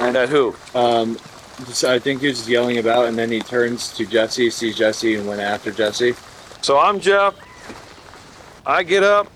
And 0.00 0.16
at 0.16 0.30
who? 0.30 0.56
Um, 0.74 1.18
just, 1.66 1.84
I 1.84 1.98
think 1.98 2.22
he 2.22 2.28
was 2.28 2.48
yelling 2.48 2.78
about, 2.78 3.06
and 3.08 3.18
then 3.18 3.30
he 3.30 3.40
turns 3.40 3.92
to 3.96 4.06
Jesse, 4.06 4.48
sees 4.48 4.74
Jesse, 4.76 5.16
and 5.16 5.28
went 5.28 5.42
after 5.42 5.70
Jesse. 5.70 6.14
So 6.62 6.78
I'm 6.78 6.98
Jeff. 6.98 7.34
I 8.64 8.82
get 8.82 9.02
up. 9.02 9.30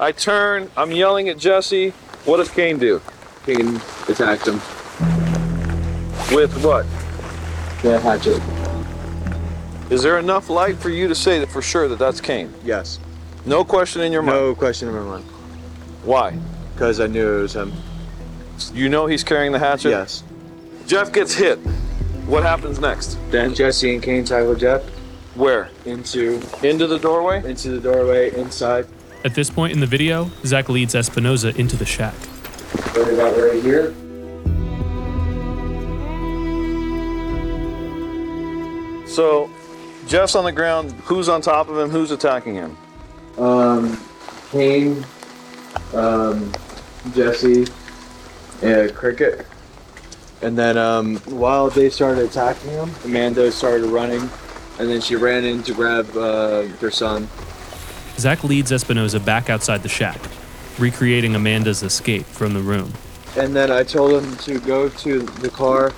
I 0.00 0.12
turn. 0.12 0.70
I'm 0.76 0.90
yelling 0.92 1.28
at 1.28 1.38
Jesse. 1.38 1.90
What 2.24 2.38
does 2.38 2.50
Kane 2.50 2.78
do? 2.78 3.00
Kane 3.46 3.76
attacked 4.08 4.46
him. 4.48 4.56
With 6.34 6.62
what? 6.64 6.86
The 7.82 8.00
hatchet. 8.00 8.42
Is 9.92 10.02
there 10.02 10.18
enough 10.18 10.48
light 10.48 10.76
for 10.78 10.88
you 10.88 11.06
to 11.08 11.14
say 11.14 11.38
that 11.38 11.50
for 11.50 11.62
sure 11.62 11.86
that 11.88 11.98
that's 11.98 12.20
Kane? 12.20 12.52
Yes. 12.64 12.98
No 13.44 13.64
question 13.64 14.00
in 14.02 14.10
your 14.10 14.22
mind. 14.22 14.36
No 14.38 14.54
question 14.54 14.88
in 14.88 14.94
my 14.94 15.02
mind. 15.02 15.24
Why? 16.02 16.36
Because 16.74 16.98
I 17.00 17.06
knew 17.06 17.38
it 17.38 17.42
was 17.42 17.54
him. 17.54 17.72
You 18.72 18.88
know 18.88 19.06
he's 19.06 19.22
carrying 19.22 19.52
the 19.52 19.58
hatchet? 19.58 19.90
Yes. 19.90 20.24
Jeff 20.86 21.12
gets 21.12 21.34
hit. 21.34 21.58
What 22.26 22.42
happens 22.42 22.78
next? 22.80 23.18
Then 23.30 23.54
Jesse 23.54 23.92
and 23.94 24.02
Kane 24.02 24.24
tackle 24.24 24.54
Jeff 24.54 24.82
Where? 25.34 25.68
into 25.84 26.40
Into 26.62 26.86
the 26.86 26.98
doorway? 26.98 27.48
into 27.48 27.68
the 27.78 27.80
doorway 27.80 28.34
inside. 28.34 28.86
At 29.24 29.34
this 29.34 29.48
point 29.48 29.72
in 29.72 29.80
the 29.80 29.86
video, 29.86 30.30
Zach 30.44 30.68
leads 30.68 30.94
Espinoza 30.94 31.56
into 31.56 31.76
the 31.76 31.86
shack. 31.86 32.14
Right 32.94 33.14
about 33.14 33.34
right 33.38 33.62
here. 33.62 33.94
So 39.06 39.48
Jeff's 40.06 40.34
on 40.34 40.44
the 40.44 40.52
ground. 40.52 40.92
Who's 41.04 41.30
on 41.30 41.40
top 41.40 41.70
of 41.70 41.78
him? 41.78 41.88
Who's 41.88 42.10
attacking 42.10 42.54
him? 42.54 42.76
Um, 43.38 43.98
Kane, 44.50 45.06
um, 45.94 46.52
Jesse, 47.14 47.66
and 48.60 48.94
Cricket. 48.94 49.46
And 50.42 50.58
then 50.58 50.76
um, 50.76 51.16
while 51.20 51.70
they 51.70 51.88
started 51.88 52.26
attacking 52.26 52.72
him, 52.72 52.90
Amanda 53.04 53.50
started 53.50 53.86
running, 53.86 54.28
and 54.78 54.90
then 54.90 55.00
she 55.00 55.16
ran 55.16 55.44
in 55.44 55.62
to 55.62 55.72
grab 55.72 56.14
uh, 56.14 56.66
their 56.78 56.90
son. 56.90 57.26
Zach 58.18 58.44
leads 58.44 58.70
Espinoza 58.70 59.24
back 59.24 59.50
outside 59.50 59.82
the 59.82 59.88
shack, 59.88 60.20
recreating 60.78 61.34
Amanda's 61.34 61.82
escape 61.82 62.24
from 62.24 62.54
the 62.54 62.60
room. 62.60 62.92
And 63.36 63.54
then 63.54 63.72
I 63.72 63.82
told 63.82 64.22
him 64.22 64.36
to 64.38 64.60
go 64.60 64.88
to 64.88 65.20
the 65.20 65.50
car 65.50 65.92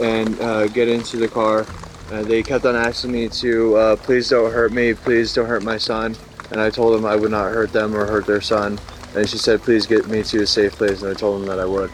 and 0.00 0.38
uh, 0.40 0.68
get 0.68 0.88
into 0.88 1.16
the 1.16 1.28
car. 1.28 1.66
Uh, 2.10 2.22
they 2.22 2.42
kept 2.42 2.64
on 2.66 2.76
asking 2.76 3.12
me 3.12 3.28
to 3.28 3.76
uh, 3.76 3.96
please 3.96 4.28
don't 4.28 4.52
hurt 4.52 4.72
me, 4.72 4.94
please 4.94 5.34
don't 5.34 5.46
hurt 5.46 5.62
my 5.62 5.78
son. 5.78 6.14
And 6.50 6.60
I 6.60 6.70
told 6.70 6.94
them 6.94 7.04
I 7.04 7.16
would 7.16 7.30
not 7.30 7.52
hurt 7.52 7.72
them 7.72 7.94
or 7.94 8.06
hurt 8.06 8.26
their 8.26 8.40
son. 8.40 8.78
And 9.14 9.28
she 9.28 9.38
said, 9.38 9.60
please 9.62 9.86
get 9.86 10.06
me 10.08 10.22
to 10.24 10.42
a 10.42 10.46
safe 10.46 10.72
place. 10.72 11.02
And 11.02 11.10
I 11.10 11.14
told 11.14 11.40
them 11.40 11.48
that 11.48 11.58
I 11.58 11.64
would. 11.64 11.90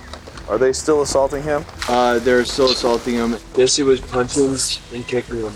Are 0.48 0.58
they 0.58 0.72
still 0.72 1.02
assaulting 1.02 1.42
him? 1.42 1.64
Uh, 1.88 2.18
they're 2.18 2.44
still 2.44 2.70
assaulting 2.70 3.14
him. 3.14 3.36
Jesse 3.56 3.82
was 3.82 4.00
punching 4.00 4.56
and 4.92 5.06
kicking 5.06 5.40
him. 5.40 5.52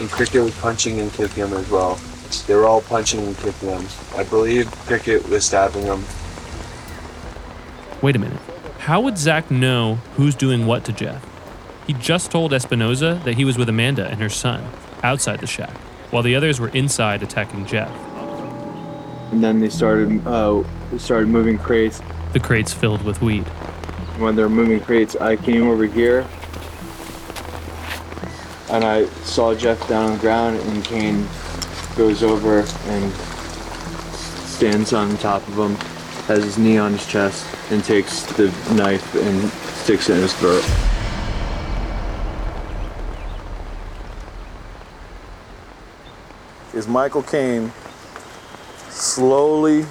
And 0.00 0.10
Cricket 0.10 0.42
was 0.42 0.58
punching 0.58 0.98
and 0.98 1.12
kicking 1.12 1.44
him 1.44 1.52
as 1.52 1.68
well. 1.68 2.00
They 2.40 2.54
were 2.54 2.66
all 2.66 2.80
punching 2.80 3.20
and 3.20 3.36
kicking 3.36 3.68
him. 3.68 3.86
I 4.16 4.24
believe 4.24 4.70
Cricket 4.86 5.28
was 5.28 5.44
stabbing 5.44 5.82
him. 5.82 6.04
Wait 8.00 8.16
a 8.16 8.18
minute. 8.18 8.40
How 8.78 9.00
would 9.00 9.16
Zach 9.16 9.50
know 9.50 9.96
who's 10.16 10.34
doing 10.34 10.66
what 10.66 10.84
to 10.86 10.92
Jeff? 10.92 11.24
He 11.86 11.92
just 11.92 12.30
told 12.30 12.52
Espinoza 12.52 13.22
that 13.24 13.34
he 13.34 13.44
was 13.44 13.58
with 13.58 13.68
Amanda 13.68 14.06
and 14.06 14.20
her 14.20 14.28
son 14.28 14.64
outside 15.02 15.40
the 15.40 15.46
shack, 15.46 15.76
while 16.10 16.22
the 16.22 16.34
others 16.34 16.58
were 16.58 16.68
inside 16.68 17.22
attacking 17.22 17.66
Jeff. 17.66 17.90
And 19.30 19.42
then 19.42 19.60
they 19.60 19.68
started 19.68 20.26
uh, 20.26 20.64
started 20.98 21.28
moving 21.28 21.58
crates. 21.58 22.00
The 22.32 22.40
crates 22.40 22.72
filled 22.72 23.02
with 23.02 23.22
weed. 23.22 23.44
When 24.18 24.36
they're 24.36 24.48
moving 24.48 24.80
crates, 24.80 25.16
I 25.16 25.36
came 25.36 25.68
over 25.68 25.84
here 25.84 26.26
and 28.72 28.84
I 28.84 29.04
saw 29.24 29.54
Jeff 29.54 29.86
down 29.86 30.06
on 30.06 30.12
the 30.14 30.18
ground, 30.18 30.58
and 30.58 30.82
Kane 30.82 31.28
goes 31.96 32.22
over 32.22 32.60
and 32.60 33.12
stands 33.12 34.92
on 34.92 35.16
top 35.18 35.46
of 35.48 35.58
him, 35.58 35.74
has 36.26 36.44
his 36.44 36.58
knee 36.58 36.78
on 36.78 36.92
his 36.92 37.06
chest, 37.06 37.46
and 37.70 37.84
takes 37.84 38.22
the 38.34 38.46
knife 38.74 39.14
and 39.14 39.50
sticks 39.82 40.08
it 40.08 40.14
in 40.16 40.22
his 40.22 40.34
throat. 40.34 40.64
Is 46.74 46.88
Michael 46.88 47.22
Kane 47.22 47.70
slowly 48.88 49.84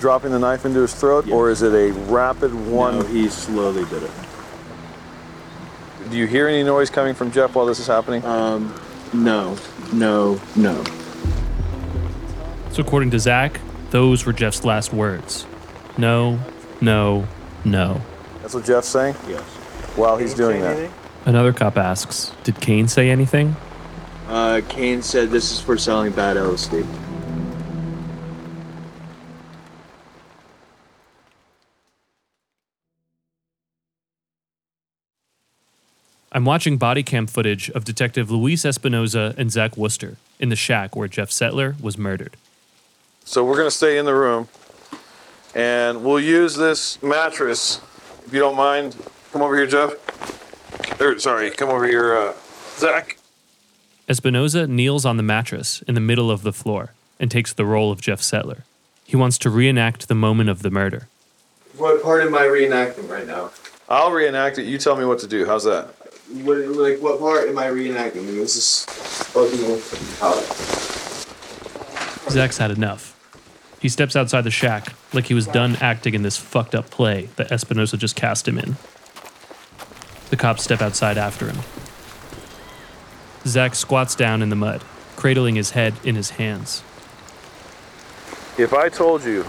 dropping 0.00 0.32
the 0.32 0.38
knife 0.38 0.64
into 0.64 0.80
his 0.80 0.94
throat, 0.94 1.30
or 1.30 1.50
is 1.50 1.62
it 1.62 1.72
a 1.72 1.92
rapid 2.10 2.52
one? 2.54 2.98
No, 2.98 3.04
he 3.06 3.28
slowly 3.28 3.84
did 3.86 4.02
it. 4.02 4.10
Do 6.10 6.16
you 6.16 6.26
hear 6.26 6.48
any 6.48 6.62
noise 6.62 6.90
coming 6.90 7.14
from 7.14 7.30
Jeff 7.30 7.54
while 7.54 7.66
this 7.66 7.78
is 7.78 7.86
happening? 7.86 8.24
Um, 8.24 8.74
No, 9.12 9.56
no, 9.92 10.40
no. 10.56 10.84
So, 12.72 12.82
according 12.82 13.10
to 13.10 13.18
Zach, 13.18 13.60
those 13.90 14.24
were 14.24 14.32
Jeff's 14.32 14.64
last 14.64 14.92
words. 14.92 15.46
No, 15.98 16.38
no, 16.80 17.26
no. 17.64 18.00
That's 18.42 18.54
what 18.54 18.64
Jeff's 18.64 18.88
saying? 18.88 19.16
Yes. 19.28 19.42
While 19.96 20.16
he's 20.16 20.34
doing 20.34 20.60
that. 20.60 20.90
Another 21.26 21.52
cop 21.52 21.76
asks, 21.76 22.32
Did 22.44 22.60
Kane 22.60 22.86
say 22.88 23.10
anything? 23.10 23.56
Uh, 24.28 24.60
Kane 24.68 25.02
said 25.02 25.30
this 25.30 25.50
is 25.50 25.60
for 25.60 25.76
selling 25.76 26.12
bad 26.12 26.36
LSD. 26.36 26.86
I'm 36.32 36.44
watching 36.44 36.78
body 36.78 37.02
cam 37.02 37.26
footage 37.26 37.70
of 37.70 37.84
Detective 37.84 38.30
Luis 38.30 38.62
Espinoza 38.62 39.34
and 39.36 39.50
Zach 39.50 39.76
Wooster 39.76 40.16
in 40.38 40.48
the 40.48 40.54
shack 40.54 40.94
where 40.94 41.08
Jeff 41.08 41.32
Settler 41.32 41.74
was 41.82 41.98
murdered. 41.98 42.36
So 43.30 43.44
we're 43.44 43.58
gonna 43.58 43.70
stay 43.70 43.96
in 43.96 44.06
the 44.06 44.12
room, 44.12 44.48
and 45.54 46.02
we'll 46.02 46.18
use 46.18 46.56
this 46.56 47.00
mattress. 47.00 47.80
If 48.26 48.34
you 48.34 48.40
don't 48.40 48.56
mind, 48.56 48.96
come 49.32 49.40
over 49.40 49.56
here, 49.56 49.68
Jeff. 49.68 51.00
Or, 51.00 51.16
sorry, 51.20 51.52
come 51.52 51.68
over 51.68 51.86
here, 51.86 52.12
uh, 52.12 52.32
Zach. 52.76 53.18
Espinoza 54.08 54.68
kneels 54.68 55.04
on 55.06 55.16
the 55.16 55.22
mattress 55.22 55.80
in 55.82 55.94
the 55.94 56.00
middle 56.00 56.28
of 56.28 56.42
the 56.42 56.52
floor 56.52 56.92
and 57.20 57.30
takes 57.30 57.52
the 57.52 57.64
role 57.64 57.92
of 57.92 58.00
Jeff 58.00 58.20
Settler. 58.20 58.64
He 59.04 59.16
wants 59.16 59.38
to 59.38 59.48
reenact 59.48 60.08
the 60.08 60.16
moment 60.16 60.50
of 60.50 60.62
the 60.62 60.70
murder. 60.72 61.06
What 61.78 62.02
part 62.02 62.24
am 62.24 62.34
I 62.34 62.46
reenacting 62.46 63.08
right 63.08 63.28
now? 63.28 63.52
I'll 63.88 64.10
reenact 64.10 64.58
it. 64.58 64.64
You 64.64 64.76
tell 64.76 64.96
me 64.96 65.04
what 65.04 65.20
to 65.20 65.28
do. 65.28 65.46
How's 65.46 65.62
that? 65.62 65.94
What, 66.42 66.58
like, 66.66 66.98
what 66.98 67.20
part 67.20 67.48
am 67.48 67.58
I 67.58 67.66
reenacting? 67.66 68.26
This 68.26 68.56
is 68.56 68.84
fucking 69.28 69.78
Zach's 72.28 72.58
had 72.58 72.72
enough. 72.72 73.19
He 73.80 73.88
steps 73.88 74.14
outside 74.14 74.42
the 74.42 74.50
shack 74.50 74.92
like 75.14 75.26
he 75.26 75.34
was 75.34 75.46
done 75.46 75.76
acting 75.76 76.12
in 76.14 76.22
this 76.22 76.36
fucked 76.36 76.74
up 76.74 76.90
play 76.90 77.30
that 77.36 77.50
Espinosa 77.50 77.96
just 77.96 78.14
cast 78.14 78.46
him 78.46 78.58
in. 78.58 78.76
The 80.28 80.36
cops 80.36 80.62
step 80.62 80.82
outside 80.82 81.16
after 81.16 81.46
him. 81.46 81.58
Zach 83.46 83.74
squats 83.74 84.14
down 84.14 84.42
in 84.42 84.50
the 84.50 84.56
mud, 84.56 84.84
cradling 85.16 85.56
his 85.56 85.70
head 85.70 85.94
in 86.04 86.14
his 86.14 86.30
hands. 86.30 86.82
If 88.58 88.74
I 88.74 88.90
told 88.90 89.24
you 89.24 89.46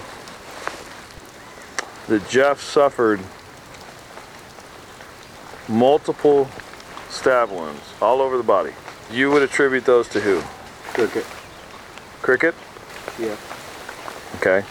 that 2.07 2.27
Jeff 2.29 2.61
suffered 2.61 3.19
multiple 5.67 6.49
stab 7.09 7.51
wounds 7.51 7.81
all 8.01 8.21
over 8.21 8.37
the 8.37 8.43
body, 8.43 8.71
you 9.11 9.29
would 9.29 9.41
attribute 9.41 9.83
those 9.83 10.07
to 10.09 10.21
who? 10.21 10.41
Cricket. 10.93 11.25
Cricket? 12.21 12.55
Yeah. 13.19 13.35
Okay. 14.41 14.65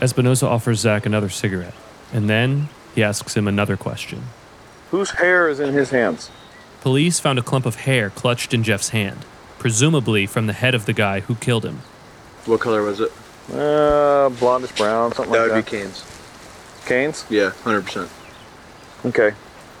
Espinosa 0.00 0.46
offers 0.46 0.80
Zach 0.80 1.06
another 1.06 1.28
cigarette, 1.30 1.74
and 2.12 2.28
then 2.28 2.68
he 2.94 3.02
asks 3.02 3.34
him 3.36 3.48
another 3.48 3.76
question. 3.76 4.22
Whose 4.90 5.10
hair 5.12 5.48
is 5.48 5.58
in 5.58 5.72
his 5.72 5.90
hands? 5.90 6.30
Police 6.82 7.18
found 7.18 7.38
a 7.38 7.42
clump 7.42 7.64
of 7.64 7.76
hair 7.76 8.10
clutched 8.10 8.52
in 8.52 8.62
Jeff's 8.62 8.90
hand, 8.90 9.24
presumably 9.58 10.26
from 10.26 10.46
the 10.46 10.52
head 10.52 10.74
of 10.74 10.84
the 10.84 10.92
guy 10.92 11.20
who 11.20 11.34
killed 11.36 11.64
him. 11.64 11.78
What 12.44 12.60
color 12.60 12.82
was 12.82 13.00
it? 13.00 13.10
Uh, 13.50 14.28
blondish 14.30 14.76
brown, 14.76 15.12
something 15.12 15.32
That 15.32 15.48
like 15.48 15.52
would 15.52 15.64
that. 15.64 15.70
be 15.70 15.78
Kane's. 15.78 16.04
Canes? 16.84 17.24
Yeah, 17.30 17.50
100%. 17.62 18.08
Okay. 19.06 19.28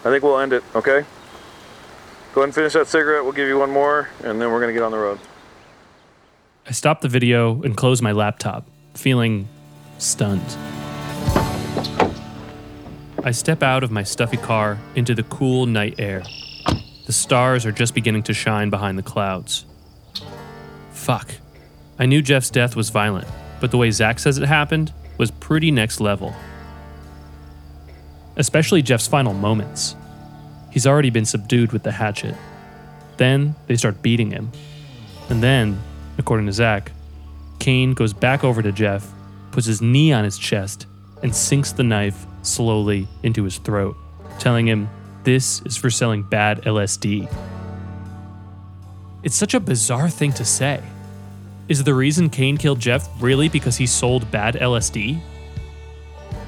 I 0.04 0.10
think 0.10 0.22
we'll 0.22 0.38
end 0.38 0.52
it, 0.54 0.64
okay? 0.74 1.04
Go 2.34 2.40
ahead 2.40 2.44
and 2.44 2.54
finish 2.54 2.72
that 2.72 2.86
cigarette. 2.88 3.22
We'll 3.24 3.32
give 3.32 3.48
you 3.48 3.58
one 3.58 3.70
more, 3.70 4.08
and 4.22 4.40
then 4.40 4.50
we're 4.50 4.60
going 4.60 4.68
to 4.68 4.74
get 4.74 4.82
on 4.82 4.92
the 4.92 4.98
road. 4.98 5.18
I 6.66 6.72
stop 6.72 7.02
the 7.02 7.08
video 7.08 7.62
and 7.62 7.76
close 7.76 8.00
my 8.00 8.12
laptop, 8.12 8.66
feeling 8.94 9.48
stunned. 9.98 10.56
I 13.22 13.30
step 13.30 13.62
out 13.62 13.82
of 13.82 13.90
my 13.90 14.02
stuffy 14.02 14.36
car 14.36 14.78
into 14.94 15.14
the 15.14 15.22
cool 15.24 15.66
night 15.66 15.94
air. 15.98 16.22
The 17.06 17.12
stars 17.12 17.66
are 17.66 17.72
just 17.72 17.94
beginning 17.94 18.22
to 18.24 18.34
shine 18.34 18.70
behind 18.70 18.98
the 18.98 19.02
clouds. 19.02 19.66
Fuck. 20.92 21.34
I 21.98 22.06
knew 22.06 22.22
Jeff's 22.22 22.50
death 22.50 22.76
was 22.76 22.90
violent, 22.90 23.26
but 23.60 23.70
the 23.70 23.78
way 23.78 23.90
Zach 23.90 24.18
says 24.18 24.38
it 24.38 24.46
happened 24.46 24.92
was 25.18 25.30
pretty 25.30 25.70
next 25.70 26.00
level. 26.00 26.34
Especially 28.36 28.82
Jeff's 28.82 29.06
final 29.06 29.32
moments. 29.32 29.96
He's 30.70 30.86
already 30.86 31.10
been 31.10 31.24
subdued 31.24 31.72
with 31.72 31.82
the 31.82 31.92
hatchet. 31.92 32.34
Then 33.16 33.54
they 33.68 33.76
start 33.76 34.02
beating 34.02 34.30
him. 34.30 34.50
And 35.28 35.42
then, 35.42 35.80
according 36.18 36.46
to 36.46 36.52
Zach, 36.52 36.90
Kane 37.64 37.94
goes 37.94 38.12
back 38.12 38.44
over 38.44 38.60
to 38.60 38.72
Jeff, 38.72 39.10
puts 39.50 39.66
his 39.66 39.80
knee 39.80 40.12
on 40.12 40.22
his 40.22 40.36
chest, 40.36 40.86
and 41.22 41.34
sinks 41.34 41.72
the 41.72 41.82
knife 41.82 42.26
slowly 42.42 43.08
into 43.22 43.42
his 43.42 43.56
throat, 43.56 43.96
telling 44.38 44.68
him 44.68 44.86
this 45.22 45.62
is 45.62 45.74
for 45.74 45.88
selling 45.88 46.22
bad 46.22 46.60
LSD. 46.64 47.26
It's 49.22 49.34
such 49.34 49.54
a 49.54 49.60
bizarre 49.60 50.10
thing 50.10 50.30
to 50.34 50.44
say. 50.44 50.82
Is 51.66 51.82
the 51.82 51.94
reason 51.94 52.28
Kane 52.28 52.58
killed 52.58 52.80
Jeff 52.80 53.08
really 53.18 53.48
because 53.48 53.78
he 53.78 53.86
sold 53.86 54.30
bad 54.30 54.56
LSD? 54.56 55.18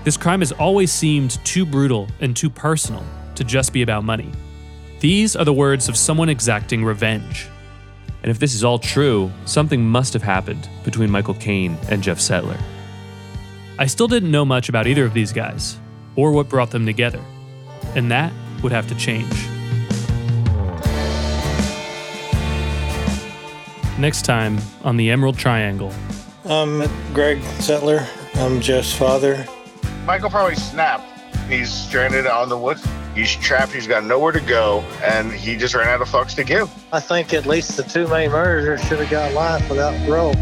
This 0.05 0.19
crime 0.19 0.41
has 0.41 0.53
always 0.53 0.93
seemed 0.93 1.43
too 1.47 1.65
brutal 1.65 2.09
and 2.21 2.37
too 2.37 2.51
personal 2.51 3.03
to 3.37 3.43
just 3.43 3.73
be 3.73 3.81
about 3.81 4.05
money. 4.05 4.31
These 5.01 5.35
are 5.35 5.47
the 5.47 5.55
words 5.55 5.89
of 5.89 5.97
someone 5.97 6.29
exacting 6.29 6.85
revenge. 6.85 7.49
And 8.27 8.33
if 8.33 8.41
this 8.41 8.55
is 8.55 8.65
all 8.65 8.81
true, 8.81 9.31
something 9.45 9.87
must 9.87 10.13
have 10.13 10.23
happened 10.25 10.69
between 10.83 11.13
Michael 11.13 11.35
Kane 11.35 11.79
and 11.89 12.03
Jeff 12.03 12.19
Settler. 12.19 12.59
I 13.79 13.87
still 13.87 14.09
didn't 14.09 14.33
know 14.33 14.45
much 14.45 14.69
about 14.69 14.89
either 14.89 15.05
of 15.05 15.15
these 15.15 15.33
guys, 15.33 15.79
or 16.17 16.33
what 16.33 16.49
brought 16.49 16.73
them 16.73 16.87
together, 16.87 17.21
and 17.95 18.11
that 18.11 18.33
would 18.65 18.73
have 18.73 18.89
to 18.89 18.97
change. 18.97 19.33
Next 23.97 24.23
time 24.23 24.59
on 24.83 24.97
the 24.97 25.09
Emerald 25.09 25.39
Triangle. 25.39 25.93
I'm 26.47 26.83
Greg 27.15 27.41
Settler. 27.61 28.05
I'm 28.35 28.61
Jeff's 28.61 28.93
father. 28.93 29.47
Michael 30.05 30.31
probably 30.31 30.57
snapped. 30.57 31.07
He's 31.49 31.73
stranded 31.73 32.27
on 32.27 32.49
the 32.49 32.59
woods. 32.59 32.85
He's 33.17 33.35
trapped. 33.35 33.73
He's 33.73 33.87
got 33.87 34.05
nowhere 34.05 34.33
to 34.33 34.41
go, 34.41 34.81
and 35.03 35.33
he 35.33 35.57
just 35.57 35.75
ran 35.75 35.89
out 35.89 36.03
of 36.03 36.09
fucks 36.11 36.35
to 36.35 36.45
give. 36.45 36.71
I 36.93 37.01
think 37.01 37.33
at 37.33 37.47
least 37.47 37.75
the 37.79 37.83
two 37.83 38.07
main 38.09 38.31
murderers 38.31 38.83
should 38.87 38.99
have 38.99 39.11
got 39.11 39.33
life 39.33 39.71
without 39.71 39.95
parole. 40.05 40.35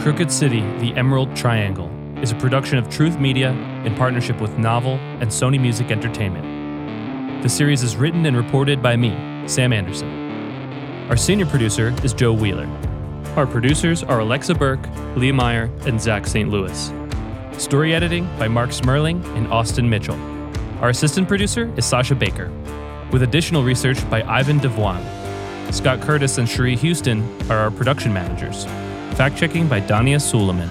Crooked 0.00 0.32
City, 0.32 0.60
The 0.78 0.94
Emerald 0.96 1.36
Triangle 1.36 1.90
is 2.22 2.32
a 2.32 2.34
production 2.36 2.78
of 2.78 2.88
Truth 2.88 3.18
Media 3.18 3.50
in 3.84 3.94
partnership 3.94 4.40
with 4.40 4.58
Novel 4.58 4.94
and 5.20 5.30
Sony 5.30 5.60
Music 5.60 5.90
Entertainment. 5.90 7.42
The 7.42 7.48
series 7.48 7.82
is 7.82 7.96
written 7.96 8.24
and 8.24 8.36
reported 8.36 8.82
by 8.82 8.96
me, 8.96 9.10
Sam 9.46 9.72
Anderson. 9.72 11.06
Our 11.10 11.16
senior 11.16 11.46
producer 11.46 11.94
is 12.02 12.14
Joe 12.14 12.32
Wheeler. 12.32 12.66
Our 13.36 13.46
producers 13.46 14.02
are 14.02 14.20
Alexa 14.20 14.54
Burke, 14.54 14.88
Leah 15.14 15.34
Meyer, 15.34 15.70
and 15.86 16.00
Zach 16.00 16.26
St. 16.26 16.48
Louis. 16.48 16.90
Story 17.58 17.94
editing 17.94 18.24
by 18.38 18.48
Marc 18.48 18.70
Smerling 18.70 19.22
and 19.36 19.46
Austin 19.52 19.88
Mitchell. 19.88 20.18
Our 20.80 20.88
assistant 20.88 21.28
producer 21.28 21.72
is 21.76 21.84
Sasha 21.84 22.14
Baker, 22.14 22.50
with 23.12 23.22
additional 23.22 23.62
research 23.62 24.08
by 24.08 24.22
Ivan 24.22 24.58
Devoine. 24.58 25.04
Scott 25.72 26.00
Curtis 26.00 26.38
and 26.38 26.48
Cherie 26.48 26.76
Houston 26.76 27.22
are 27.50 27.58
our 27.58 27.70
production 27.70 28.12
managers. 28.12 28.64
Fact 29.16 29.36
checking 29.36 29.68
by 29.68 29.80
Dania 29.80 30.20
Suleiman. 30.20 30.70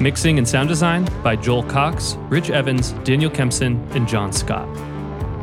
Mixing 0.00 0.38
and 0.38 0.48
sound 0.48 0.68
design 0.68 1.08
by 1.24 1.34
Joel 1.34 1.64
Cox, 1.64 2.14
Rich 2.28 2.50
Evans, 2.50 2.92
Daniel 3.02 3.30
Kempson, 3.30 3.84
and 3.96 4.06
John 4.06 4.32
Scott. 4.32 4.68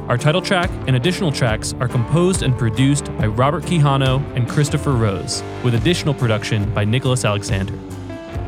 Our 0.07 0.17
title 0.17 0.41
track 0.41 0.69
and 0.87 0.95
additional 0.95 1.29
tracks 1.29 1.73
are 1.81 1.89
composed 1.89 2.41
and 2.41 2.57
produced 2.57 3.05
by 3.17 3.27
Robert 3.27 3.63
Quijano 3.63 4.23
and 4.33 4.47
Christopher 4.47 4.93
Rose, 4.93 5.43
with 5.61 5.73
additional 5.73 6.13
production 6.13 6.73
by 6.73 6.85
Nicholas 6.85 7.25
Alexander. 7.25 7.77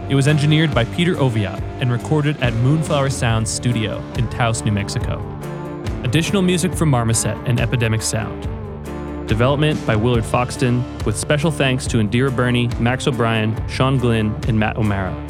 It 0.07 0.15
was 0.15 0.29
engineered 0.29 0.73
by 0.73 0.85
Peter 0.85 1.15
Oviat 1.15 1.61
and 1.81 1.91
recorded 1.91 2.37
at 2.41 2.53
Moonflower 2.53 3.09
Sound 3.09 3.45
Studio 3.45 4.01
in 4.17 4.29
Taos, 4.29 4.63
New 4.63 4.71
Mexico. 4.71 5.19
Additional 6.03 6.41
music 6.41 6.73
from 6.73 6.89
Marmoset 6.89 7.35
and 7.45 7.59
Epidemic 7.59 8.01
Sound. 8.01 8.47
Development 9.27 9.85
by 9.85 9.97
Willard 9.97 10.23
Foxton, 10.23 10.81
with 11.05 11.17
special 11.17 11.51
thanks 11.51 11.85
to 11.87 11.97
Indira 11.97 12.33
Burney, 12.33 12.67
Max 12.79 13.07
O'Brien, 13.07 13.67
Sean 13.67 13.97
Glynn, 13.97 14.33
and 14.47 14.57
Matt 14.57 14.77
O'Mara. 14.77 15.26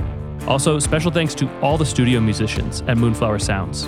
Also, 0.47 0.79
special 0.79 1.11
thanks 1.11 1.35
to 1.35 1.59
all 1.59 1.77
the 1.77 1.85
studio 1.85 2.19
musicians 2.19 2.81
at 2.87 2.97
Moonflower 2.97 3.39
Sounds. 3.39 3.83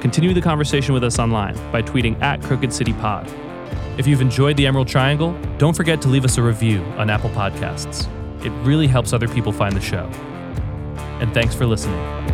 Continue 0.00 0.34
the 0.34 0.42
conversation 0.42 0.92
with 0.92 1.02
us 1.02 1.18
online 1.18 1.54
by 1.72 1.80
tweeting 1.80 2.20
at 2.20 2.42
Crooked 2.42 2.72
City 2.72 2.92
Pod. 2.92 3.26
If 3.96 4.06
you've 4.06 4.20
enjoyed 4.20 4.56
the 4.56 4.66
Emerald 4.66 4.88
Triangle, 4.88 5.34
don't 5.56 5.74
forget 5.74 6.02
to 6.02 6.08
leave 6.08 6.24
us 6.24 6.36
a 6.36 6.42
review 6.42 6.82
on 6.98 7.08
Apple 7.08 7.30
Podcasts. 7.30 8.06
It 8.44 8.50
really 8.66 8.86
helps 8.86 9.12
other 9.12 9.28
people 9.28 9.52
find 9.52 9.74
the 9.74 9.80
show. 9.80 10.04
And 11.20 11.32
thanks 11.32 11.54
for 11.54 11.64
listening. 11.64 12.33